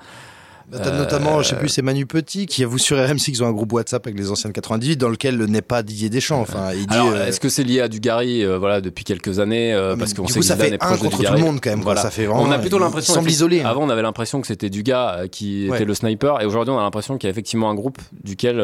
T'as 0.70 0.88
Euh, 0.88 0.98
notamment, 0.98 1.40
je 1.42 1.48
sais 1.48 1.56
plus, 1.56 1.68
c'est 1.68 1.80
Manu 1.82 2.04
Petit 2.06 2.46
qui 2.46 2.62
avoue 2.62 2.76
sur 2.78 2.98
RMC 2.98 3.16
qu'ils 3.16 3.42
ont 3.42 3.46
un 3.46 3.52
groupe 3.52 3.72
WhatsApp 3.72 4.06
avec 4.06 4.18
les 4.18 4.30
anciens 4.30 4.50
de 4.50 4.54
98 4.54 4.96
dans 4.96 5.08
lequel 5.08 5.38
n'est 5.44 5.62
pas 5.62 5.82
Didier 5.82 6.10
Deschamps. 6.10 6.40
Enfin, 6.42 6.72
il 6.74 6.86
dit. 6.86 6.94
Alors, 6.94 7.08
euh, 7.08 7.26
est-ce 7.26 7.40
que 7.40 7.48
c'est 7.48 7.64
lié 7.64 7.80
à 7.80 7.88
Dugarry, 7.88 8.44
euh, 8.44 8.58
voilà, 8.58 8.80
depuis 8.82 9.04
quelques 9.04 9.38
années, 9.38 9.72
euh, 9.72 9.96
parce 9.96 10.12
qu'on 10.14 10.26
sait 10.26 10.40
que 10.40 10.44
ça 10.44 10.56
fait 10.56 10.68
est 10.74 10.82
un 10.82 10.96
contre 10.96 11.16
tout 11.24 11.32
le 11.32 11.38
monde 11.38 11.60
quand 11.62 11.70
même. 11.70 11.78
quoi. 11.78 11.94
Voilà. 11.94 12.02
Ça 12.02 12.10
fait 12.10 12.26
vraiment. 12.26 12.42
On 12.42 12.50
a 12.50 12.58
plutôt 12.58 12.78
l'impression. 12.78 13.14
semble 13.14 13.30
isolé. 13.30 13.62
hein. 13.62 13.66
Avant, 13.68 13.82
on 13.84 13.88
avait 13.88 14.02
l'impression 14.02 14.40
que 14.42 14.46
c'était 14.46 14.68
Dugas 14.70 15.28
qui 15.32 15.68
Ouais. 15.70 15.76
était 15.76 15.84
le 15.86 15.94
sniper, 15.94 16.40
et 16.42 16.44
aujourd'hui, 16.44 16.72
on 16.74 16.78
a 16.78 16.82
l'impression 16.82 17.16
qu'il 17.16 17.28
y 17.28 17.30
a 17.30 17.32
effectivement 17.32 17.70
un 17.70 17.74
groupe 17.74 17.98
duquel 18.22 18.60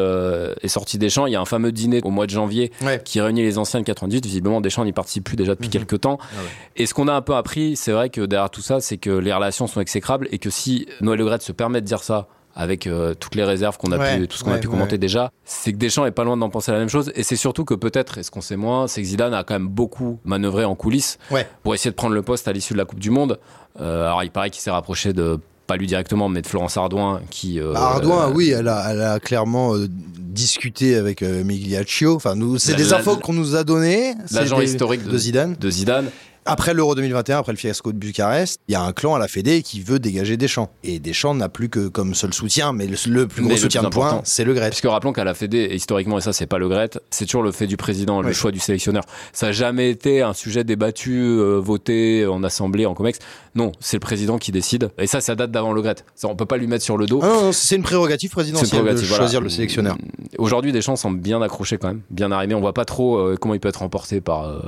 est 0.61 0.67
sorti 0.67 0.97
Deschamps. 0.97 1.25
Il 1.27 1.33
y 1.33 1.35
a 1.35 1.41
un 1.41 1.45
fameux 1.45 1.71
dîner 1.71 2.01
au 2.03 2.09
mois 2.11 2.25
de 2.27 2.31
janvier 2.31 2.71
Ouais. 2.83 3.01
qui 3.03 3.19
réunit 3.19 3.41
les 3.41 3.57
anciens 3.57 3.79
de 3.79 3.85
98. 3.85 4.25
Visiblement, 4.25 4.61
Deschamps 4.61 4.85
n'y 4.85 4.93
participe 4.93 5.23
plus 5.23 5.35
déjà 5.37 5.53
depuis 5.55 5.67
Mhm. 5.67 5.73
quelques 5.73 6.01
temps. 6.01 6.17
Ah 6.21 6.25
ouais. 6.37 6.49
Et 6.77 6.85
ce 6.85 6.93
qu'on 6.93 7.07
a 7.07 7.13
un 7.13 7.21
peu 7.21 7.33
appris, 7.35 7.75
c'est 7.75 7.91
vrai 7.91 8.09
que 8.09 8.21
derrière 8.21 8.49
tout 8.49 8.61
ça, 8.61 8.79
c'est 8.79 8.97
que 8.97 9.09
les 9.09 9.33
relations 9.33 9.65
sont 9.67 9.81
exécrables 9.81 10.27
et 10.31 10.37
que 10.37 10.49
si 10.51 10.87
Noël 11.01 11.17
Le 11.19 11.25
Graët 11.25 11.41
se 11.41 11.51
permet 11.51 11.81
de 11.81 11.85
dire 11.85 11.94
ça 12.03 12.27
avec 12.57 12.87
euh, 12.87 13.13
toutes 13.13 13.35
les 13.35 13.43
réserves 13.43 13.77
qu'on 13.77 13.91
a 13.91 13.97
Ouais, 13.97 14.17
pu, 14.17 14.27
tout 14.29 14.37
ce 14.37 14.43
qu'on 14.45 14.53
a 14.53 14.57
pu 14.57 14.69
commenter 14.69 14.93
ouais. 14.93 14.97
déjà, 14.97 15.29
c'est 15.43 15.73
que 15.73 15.77
Deschamps 15.77 16.05
est 16.05 16.11
pas 16.11 16.23
loin 16.23 16.37
d'en 16.37 16.49
penser 16.49 16.71
la 16.71 16.77
même 16.79 16.87
chose. 16.87 17.11
Et 17.15 17.23
c'est 17.23 17.35
surtout 17.35 17.65
que 17.65 17.73
peut-être, 17.73 18.17
et 18.17 18.23
ce 18.23 18.31
qu'on 18.31 18.39
sait 18.39 18.55
moins, 18.55 18.87
c'est 18.87 19.01
que 19.01 19.07
Zidane 19.07 19.33
a 19.33 19.43
quand 19.43 19.55
même 19.55 19.67
beaucoup 19.67 20.19
manœuvré 20.23 20.63
en 20.63 20.73
coulisses 20.73 21.17
pour 21.63 21.73
essayer 21.75 21.91
de 21.91 21.95
prendre 21.95 22.13
le 22.15 22.21
poste 22.21 22.47
à 22.47 22.53
l'issue 22.53 22.71
de 22.71 22.77
la 22.77 22.85
Coupe 22.85 22.99
du 22.99 23.09
Monde. 23.09 23.39
Euh, 23.81 24.05
alors 24.05 24.23
il 24.23 24.31
paraît 24.31 24.51
qu'il 24.51 24.61
s'est 24.61 24.71
rapproché 24.71 25.11
de 25.11 25.37
pas 25.67 25.75
lui 25.75 25.87
directement, 25.87 26.29
mais 26.29 26.41
de 26.43 26.47
Florence 26.47 26.77
Ardouin, 26.77 27.19
qui. 27.29 27.59
euh, 27.59 27.73
Bah, 27.73 27.89
Ardouin, 27.95 28.29
euh, 28.29 28.33
oui, 28.33 28.51
elle 28.51 28.67
a, 28.69 28.91
elle 28.91 29.01
a 29.01 29.19
clairement 29.19 29.75
euh, 29.75 29.87
discuté 29.89 30.95
avec 30.95 31.23
Migliaccio. 31.23 32.15
Enfin, 32.15 32.35
nous, 32.35 32.57
c'est 32.57 32.75
des 32.75 32.93
infos 32.93 33.17
qu'on 33.17 33.33
nous 33.33 33.55
a 33.55 33.63
données. 33.65 34.13
L'agent 34.31 34.61
historique 34.61 35.03
de, 35.03 35.11
de 35.11 35.17
Zidane. 35.17 35.55
de 35.59 35.69
Zidane. 35.69 36.09
Après 36.47 36.75
l'Euro 36.75 36.93
2021, 36.93 37.39
après 37.39 37.53
le 37.53 37.57
fiasco 37.57 37.91
de 37.91 37.97
Bucarest, 37.97 38.59
il 38.67 38.73
y 38.73 38.75
a 38.75 38.81
un 38.83 38.93
clan 38.93 39.15
à 39.15 39.19
la 39.19 39.27
Fédé 39.27 39.63
qui 39.63 39.81
veut 39.81 39.97
dégager 39.97 40.37
Deschamps. 40.37 40.69
Et 40.83 40.99
Deschamps 40.99 41.33
n'a 41.33 41.49
plus 41.49 41.69
que 41.69 41.87
comme 41.87 42.13
seul 42.13 42.35
soutien, 42.35 42.71
mais 42.71 42.85
le, 42.85 42.95
le 43.07 43.25
plus 43.25 43.41
Mais 43.41 43.47
gros 43.47 43.55
le 43.55 43.61
soutien 43.61 43.81
plus 43.81 43.89
de 43.89 43.93
points, 43.95 44.21
c'est 44.25 44.43
le 44.43 44.53
Gret. 44.53 44.69
Parce 44.69 44.79
que 44.81 44.87
rappelons 44.87 45.11
qu'à 45.11 45.23
la 45.23 45.33
Fédé, 45.33 45.69
historiquement, 45.73 46.19
et 46.19 46.21
ça 46.21 46.33
c'est 46.33 46.45
pas 46.45 46.59
le 46.59 46.69
Gret, 46.69 46.91
c'est 47.09 47.25
toujours 47.25 47.41
le 47.41 47.51
fait 47.51 47.65
du 47.65 47.77
président, 47.77 48.21
le 48.21 48.27
Oui. 48.27 48.33
choix 48.35 48.51
du 48.51 48.59
sélectionneur. 48.59 49.01
Ça 49.33 49.47
n'a 49.47 49.51
jamais 49.53 49.89
été 49.89 50.21
un 50.21 50.33
sujet 50.33 50.63
débattu, 50.63 51.17
euh, 51.19 51.57
voté 51.59 52.27
en 52.27 52.43
assemblée, 52.43 52.85
en 52.85 52.93
comex. 52.93 53.17
Non, 53.55 53.71
c'est 53.79 53.95
le 53.97 54.01
président 54.01 54.37
qui 54.37 54.51
décide. 54.51 54.91
Et 54.99 55.07
ça, 55.07 55.21
ça 55.21 55.33
date 55.33 55.49
d'avant 55.49 55.73
le 55.73 55.81
Gret. 55.81 55.95
Ça, 56.13 56.27
on 56.27 56.35
peut 56.35 56.45
pas 56.45 56.57
lui 56.57 56.67
mettre 56.67 56.83
sur 56.83 56.97
le 56.97 57.07
dos. 57.07 57.21
Ah 57.23 57.27
non, 57.27 57.41
non, 57.45 57.51
c'est 57.53 57.75
une 57.75 57.81
prérogative 57.81 58.29
une 58.29 58.33
présidentielle 58.33 58.69
prérogative, 58.69 59.01
de 59.01 59.07
voilà. 59.07 59.23
choisir 59.23 59.41
le 59.41 59.49
sélectionneur. 59.49 59.97
Aujourd'hui, 60.37 60.71
Deschamps 60.71 60.95
semble 60.95 61.17
bien 61.19 61.41
accroché 61.41 61.79
quand 61.79 61.87
même, 61.87 62.01
bien 62.11 62.31
arrivé. 62.31 62.53
On 62.53 62.61
voit 62.61 62.73
pas 62.73 62.85
trop 62.85 63.17
euh, 63.17 63.35
comment 63.35 63.55
il 63.55 63.59
peut 63.59 63.69
être 63.69 63.77
remporté 63.79 64.21
par, 64.21 64.43
euh, 64.47 64.59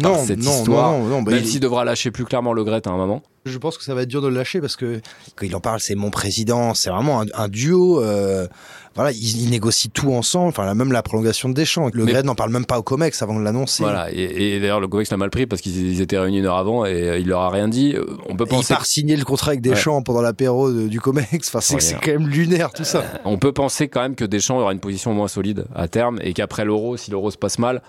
par 0.00 0.12
Non, 0.12 0.24
cette 0.24 0.38
non, 0.42 0.50
histoire. 0.58 0.92
non, 0.92 0.98
non, 1.04 1.08
non, 1.08 1.22
bah, 1.22 1.32
même 1.32 1.42
il- 1.42 1.48
s'il 1.48 1.60
devra 1.60 1.84
lâcher 1.84 2.10
plus 2.10 2.24
clairement 2.24 2.52
le 2.52 2.64
Gret 2.64 2.82
à 2.86 2.90
un 2.90 2.96
moment. 2.96 3.22
Je 3.44 3.58
pense 3.58 3.76
que 3.76 3.82
ça 3.82 3.92
va 3.94 4.02
être 4.02 4.08
dur 4.08 4.22
de 4.22 4.28
le 4.28 4.36
lâcher 4.36 4.60
parce 4.60 4.76
que 4.76 5.00
quand 5.34 5.44
il 5.44 5.56
en 5.56 5.60
parle, 5.60 5.80
c'est 5.80 5.96
mon 5.96 6.10
président, 6.10 6.74
c'est 6.74 6.90
vraiment 6.90 7.22
un, 7.22 7.26
un 7.34 7.48
duo. 7.48 8.00
euh, 8.00 8.46
voilà, 8.94 9.10
ils, 9.10 9.42
ils 9.42 9.50
négocient 9.50 9.90
tout 9.92 10.12
ensemble. 10.12 10.50
Enfin, 10.50 10.72
même 10.74 10.92
la 10.92 11.02
prolongation 11.02 11.48
de 11.48 11.54
Deschamps. 11.54 11.88
Le 11.92 12.04
Gret 12.06 12.22
n'en 12.22 12.36
parle 12.36 12.50
même 12.52 12.66
pas 12.66 12.78
au 12.78 12.82
Comex 12.84 13.20
avant 13.20 13.34
de 13.36 13.42
l'annoncer. 13.42 13.82
Voilà. 13.82 14.12
Et, 14.12 14.54
et 14.56 14.60
d'ailleurs, 14.60 14.78
le 14.78 14.86
Comex 14.86 15.10
l'a 15.10 15.16
mal 15.16 15.30
pris 15.30 15.46
parce 15.46 15.60
qu'ils 15.60 15.76
ils 15.76 16.00
étaient 16.00 16.18
réunis 16.18 16.38
une 16.38 16.46
heure 16.46 16.56
avant 16.58 16.84
et 16.84 17.08
euh, 17.08 17.18
il 17.18 17.26
leur 17.26 17.40
a 17.40 17.50
rien 17.50 17.66
dit. 17.66 17.94
Euh, 17.96 18.04
On 18.28 18.36
peut 18.36 18.44
Et 18.44 18.46
il 18.46 18.50
penser 18.50 18.74
part 18.74 18.86
signer 18.86 19.16
le 19.16 19.24
contrat 19.24 19.52
avec 19.52 19.60
Deschamps 19.62 20.02
pendant 20.02 20.20
l'apéro 20.22 20.70
de- 20.70 20.86
du 20.86 21.00
Comex. 21.00 21.48
Enfin, 21.48 21.60
c'est 21.60 21.74
Ouais, 21.94 22.00
quand 22.00 22.12
même 22.12 22.28
lunaire 22.28 22.70
tout 22.72 22.84
ça. 22.84 23.02
On 23.24 23.38
peut 23.38 23.52
penser 23.52 23.88
quand 23.88 24.02
même 24.02 24.14
que 24.14 24.24
Deschamps 24.26 24.58
aura 24.60 24.72
une 24.72 24.78
position 24.80 25.12
moins 25.14 25.26
solide 25.28 25.64
à 25.74 25.88
terme 25.88 26.20
et 26.22 26.32
qu'après 26.32 26.64
l'euro, 26.64 26.96
si 26.96 27.10
l'euro 27.10 27.30
se 27.32 27.38
passe 27.38 27.58
mal, 27.58 27.82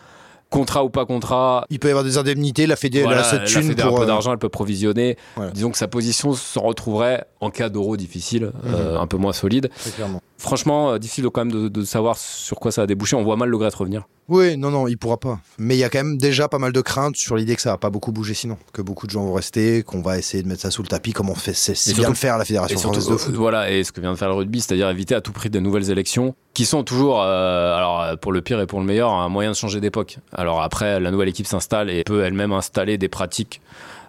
contrat 0.53 0.83
ou 0.85 0.89
pas 0.89 1.05
contrat, 1.05 1.65
Il 1.71 1.79
peut 1.79 1.87
y 1.87 1.91
avoir 1.91 2.03
des 2.05 2.17
indemnités. 2.17 2.67
La 2.67 2.75
Fédé, 2.75 3.01
voilà, 3.01 3.23
cette 3.23 3.41
la 3.41 3.45
thune 3.47 3.63
Fédé 3.69 3.81
a 3.81 3.85
un 3.85 3.89
pour. 3.89 3.97
peu 3.97 4.03
euh, 4.03 4.07
d'argent, 4.07 4.31
elle 4.31 4.37
peut 4.37 4.49
provisionner. 4.49 5.17
Voilà. 5.35 5.51
Disons 5.51 5.71
que 5.71 5.77
sa 5.77 5.87
position 5.87 6.33
se 6.33 6.59
retrouverait 6.59 7.25
en 7.41 7.49
cas 7.49 7.69
d'euro 7.69 7.97
difficile, 7.97 8.51
Mhm. 8.63 8.73
euh, 8.75 8.99
un 8.99 9.07
peu 9.07 9.17
moins 9.17 9.33
solide. 9.33 9.69
très 9.79 9.91
clairement. 9.91 10.21
Franchement, 10.43 10.91
euh, 10.91 10.99
difficile 10.99 11.25
quand 11.31 11.45
même 11.45 11.51
de, 11.51 11.69
de, 11.69 11.85
savoir 11.85 12.17
sur 12.17 12.59
quoi 12.59 12.71
ça 12.71 12.83
a 12.83 12.85
débouché. 12.85 13.15
On 13.15 13.23
voit 13.23 13.37
mal 13.37 13.49
le 13.49 13.57
Gret 13.57 13.71
revenir. 13.73 14.03
Oui, 14.29 14.55
non, 14.55 14.71
non, 14.71 14.87
il 14.87 14.97
pourra 14.97 15.17
pas. 15.17 15.39
Mais 15.57 15.75
il 15.75 15.79
y 15.79 15.83
a 15.83 15.89
quand 15.89 15.99
même 15.99 16.17
déjà 16.17 16.47
pas 16.47 16.59
mal 16.59 16.71
de 16.71 16.81
craintes 16.81 17.15
sur 17.15 17.35
l'idée 17.35 17.55
que 17.55 17.61
ça 17.61 17.71
va 17.71 17.77
pas 17.77 17.89
beaucoup 17.89 18.11
bouger 18.11 18.33
sinon, 18.33 18.57
que 18.71 18.81
beaucoup 18.81 19.05
de 19.07 19.11
gens 19.11 19.23
vont 19.23 19.33
rester, 19.33 19.83
qu'on 19.83 20.01
va 20.01 20.17
essayer 20.17 20.43
de 20.43 20.47
mettre 20.47 20.61
ça 20.61 20.71
sous 20.71 20.81
le 20.81 20.87
tapis, 20.87 21.11
comme 21.11 21.29
on 21.29 21.35
fait, 21.35 21.53
c'est 21.53 21.95
bien 21.95 22.09
le 22.09 22.15
faire 22.15 22.37
la 22.37 22.45
Fédération 22.45 22.77
française 22.77 23.07
de 23.07 23.17
foot. 23.17 23.33
Voilà, 23.35 23.71
et 23.71 23.83
ce 23.83 23.91
que 23.91 23.99
vient 23.99 24.13
de 24.13 24.17
faire 24.17 24.29
le 24.29 24.35
rugby, 24.35 24.61
c'est-à-dire 24.61 24.89
éviter 24.89 25.15
à 25.15 25.21
tout 25.21 25.33
prix 25.33 25.49
de 25.49 25.59
nouvelles 25.59 25.89
élections, 25.89 26.35
qui 26.53 26.65
sont 26.65 26.83
toujours, 26.83 27.21
euh, 27.21 27.75
alors 27.75 28.17
pour 28.19 28.31
le 28.31 28.41
pire 28.41 28.61
et 28.61 28.67
pour 28.67 28.79
le 28.79 28.85
meilleur, 28.85 29.11
un 29.11 29.29
moyen 29.29 29.51
de 29.51 29.55
changer 29.55 29.81
d'époque. 29.81 30.19
Alors 30.31 30.61
après, 30.61 30.99
la 30.99 31.11
nouvelle 31.11 31.29
équipe 31.29 31.47
s'installe 31.47 31.89
et 31.89 32.03
peut 32.03 32.23
elle-même 32.23 32.53
installer 32.53 32.97
des 32.97 33.09
pratiques 33.09 33.61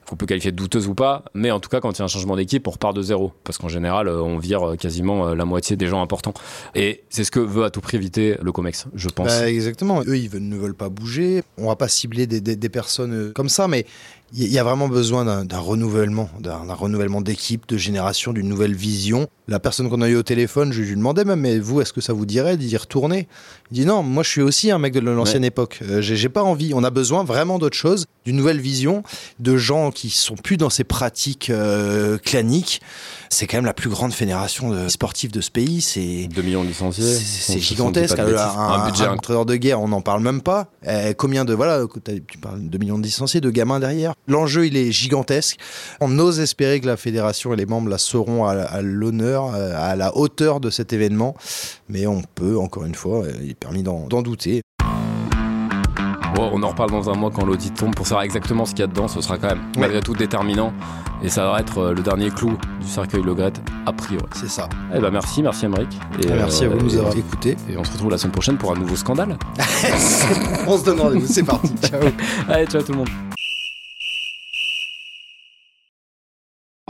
qu'on 0.08 0.16
peut 0.16 0.26
qualifier 0.26 0.52
de 0.52 0.56
douteuse 0.56 0.86
ou 0.86 0.94
pas, 0.94 1.24
mais 1.34 1.50
en 1.50 1.60
tout 1.60 1.68
cas, 1.68 1.80
quand 1.80 1.92
il 1.92 1.98
y 1.98 2.02
a 2.02 2.04
un 2.04 2.08
changement 2.08 2.36
d'équipe, 2.36 2.66
on 2.68 2.70
repart 2.70 2.94
de 2.94 3.02
zéro. 3.02 3.32
Parce 3.44 3.58
qu'en 3.58 3.68
général, 3.68 4.08
euh, 4.08 4.22
on 4.22 4.38
vire 4.38 4.70
euh, 4.70 4.76
quasiment 4.76 5.28
euh, 5.28 5.34
la 5.34 5.44
moitié 5.44 5.76
des 5.76 5.86
gens 5.86 6.02
importants. 6.02 6.34
Et 6.74 7.04
c'est 7.08 7.24
ce 7.24 7.30
que 7.30 7.40
veut 7.40 7.64
à 7.64 7.70
tout 7.70 7.80
prix 7.80 7.96
éviter 7.96 8.36
le 8.40 8.52
COMEX, 8.52 8.86
je 8.94 9.08
pense. 9.08 9.28
Bah, 9.28 9.50
exactement. 9.50 10.02
Eux, 10.06 10.16
ils 10.16 10.30
ne 10.32 10.56
veulent 10.56 10.74
pas 10.74 10.88
bouger. 10.88 11.42
On 11.58 11.68
va 11.68 11.76
pas 11.76 11.88
cibler 11.88 12.26
des, 12.26 12.40
des, 12.40 12.56
des 12.56 12.68
personnes 12.68 13.32
comme 13.34 13.48
ça, 13.48 13.68
mais 13.68 13.86
il 14.32 14.50
y 14.50 14.58
a 14.58 14.64
vraiment 14.64 14.88
besoin 14.88 15.44
d'un 15.44 15.58
renouvellement, 15.58 16.28
d'un 16.40 16.74
renouvellement 16.74 17.20
d'équipe, 17.20 17.68
de 17.68 17.76
génération, 17.76 18.32
d'une 18.32 18.48
nouvelle 18.48 18.74
vision. 18.74 19.28
La 19.46 19.60
personne 19.60 19.88
qu'on 19.88 20.00
a 20.00 20.08
eu 20.08 20.16
au 20.16 20.22
téléphone, 20.22 20.72
je 20.72 20.82
lui 20.82 20.96
demandais 20.96 21.24
même, 21.24 21.40
mais 21.40 21.58
vous, 21.58 21.80
est-ce 21.80 21.92
que 21.92 22.00
ça 22.00 22.12
vous 22.12 22.26
dirait 22.26 22.56
d'y 22.56 22.76
retourner? 22.76 23.28
Il 23.70 23.74
dit 23.74 23.86
non, 23.86 24.02
moi 24.02 24.22
je 24.22 24.30
suis 24.30 24.40
aussi 24.40 24.70
un 24.70 24.78
mec 24.78 24.92
de 24.92 25.00
l'ancienne 25.00 25.42
ouais. 25.42 25.48
époque. 25.48 25.80
Euh, 25.82 26.00
J'ai 26.00 26.28
pas 26.28 26.42
envie. 26.42 26.72
On 26.74 26.82
a 26.82 26.90
besoin 26.90 27.22
vraiment 27.22 27.58
d'autre 27.58 27.76
chose, 27.76 28.06
d'une 28.24 28.36
nouvelle 28.36 28.60
vision, 28.60 29.02
de 29.38 29.56
gens 29.56 29.90
qui 29.90 30.10
sont 30.10 30.34
plus 30.34 30.56
dans 30.56 30.70
ces 30.70 30.84
pratiques 30.84 31.50
euh, 31.50 32.18
claniques. 32.18 32.80
C'est 33.30 33.46
quand 33.46 33.58
même 33.58 33.66
la 33.66 33.74
plus 33.74 33.90
grande 33.90 34.12
fédération 34.12 34.70
de 34.70 34.88
sportive 34.88 35.30
de 35.30 35.40
ce 35.40 35.50
pays. 35.50 35.80
C'est 35.80 36.28
2 36.28 36.42
millions 36.42 36.62
de 36.62 36.68
licenciés. 36.68 37.04
C'est 37.04 37.58
gigantesque. 37.58 38.18
Un, 38.18 38.26
un, 38.26 38.86
budget, 38.86 39.04
un 39.06 39.12
entraîneur 39.12 39.46
de 39.46 39.56
guerre, 39.56 39.80
on 39.80 39.88
n'en 39.88 40.00
parle 40.00 40.22
même 40.22 40.40
pas. 40.40 40.68
Eh, 40.86 41.14
combien 41.14 41.44
de 41.44 41.52
voilà, 41.54 41.82
tu 42.26 42.38
parles 42.38 42.62
de 42.62 42.68
2 42.68 42.78
millions 42.78 42.98
de 42.98 43.04
licenciés, 43.04 43.40
de 43.40 43.50
gamins 43.50 43.80
derrière. 43.80 44.13
L'enjeu, 44.26 44.66
il 44.66 44.76
est 44.76 44.92
gigantesque. 44.92 45.58
On 46.00 46.18
ose 46.18 46.40
espérer 46.40 46.80
que 46.80 46.86
la 46.86 46.96
fédération 46.96 47.52
et 47.52 47.56
les 47.56 47.66
membres 47.66 47.88
la 47.88 47.98
seront 47.98 48.44
à, 48.46 48.80
l'honneur, 48.82 49.54
à 49.54 49.96
la 49.96 50.16
hauteur 50.16 50.60
de 50.60 50.70
cet 50.70 50.92
événement. 50.92 51.34
Mais 51.88 52.06
on 52.06 52.22
peut, 52.34 52.58
encore 52.58 52.84
une 52.84 52.94
fois, 52.94 53.24
il 53.42 53.50
est 53.50 53.54
permis 53.54 53.82
d'en 53.82 54.22
douter. 54.22 54.62
Bon, 56.34 56.50
on 56.52 56.62
en 56.64 56.68
reparle 56.70 56.90
dans 56.90 57.08
un 57.10 57.14
mois 57.14 57.30
quand 57.30 57.44
l'audit 57.44 57.72
tombe 57.74 57.94
pour 57.94 58.06
savoir 58.06 58.24
exactement 58.24 58.64
ce 58.64 58.72
qu'il 58.72 58.80
y 58.80 58.82
a 58.82 58.88
dedans. 58.88 59.06
Ce 59.06 59.20
sera 59.20 59.38
quand 59.38 59.48
même, 59.48 59.58
ouais. 59.58 59.82
malgré 59.82 60.00
tout, 60.00 60.14
déterminant. 60.14 60.72
Et 61.22 61.28
ça 61.28 61.48
va 61.48 61.60
être 61.60 61.92
le 61.92 62.02
dernier 62.02 62.30
clou 62.30 62.58
du 62.80 62.88
cercueil 62.88 63.22
Le 63.22 63.34
Gret, 63.34 63.52
a 63.86 63.92
priori. 63.92 64.26
C'est 64.34 64.48
ça. 64.48 64.68
Eh 64.94 64.98
ben 64.98 65.10
merci, 65.10 65.42
merci 65.42 65.66
Emmerich. 65.66 65.96
Et 66.22 66.26
merci 66.26 66.64
euh, 66.64 66.66
à 66.66 66.70
vous 66.70 66.78
de 66.78 66.84
nous 66.84 66.96
avoir 66.96 67.16
écoutés. 67.16 67.56
Et 67.70 67.76
on 67.76 67.84
se 67.84 67.92
retrouve 67.92 68.10
la 68.10 68.18
semaine 68.18 68.32
prochaine 68.32 68.58
pour 68.58 68.72
un 68.72 68.78
nouveau 68.78 68.96
scandale. 68.96 69.38
on 70.66 70.76
se 70.76 70.84
donne 70.84 71.00
rendez-vous, 71.00 71.26
c'est 71.26 71.44
parti. 71.44 71.72
ciao. 71.82 72.00
Allez, 72.48 72.66
ciao 72.66 72.82
tout 72.82 72.92
le 72.92 72.98
monde. 72.98 73.08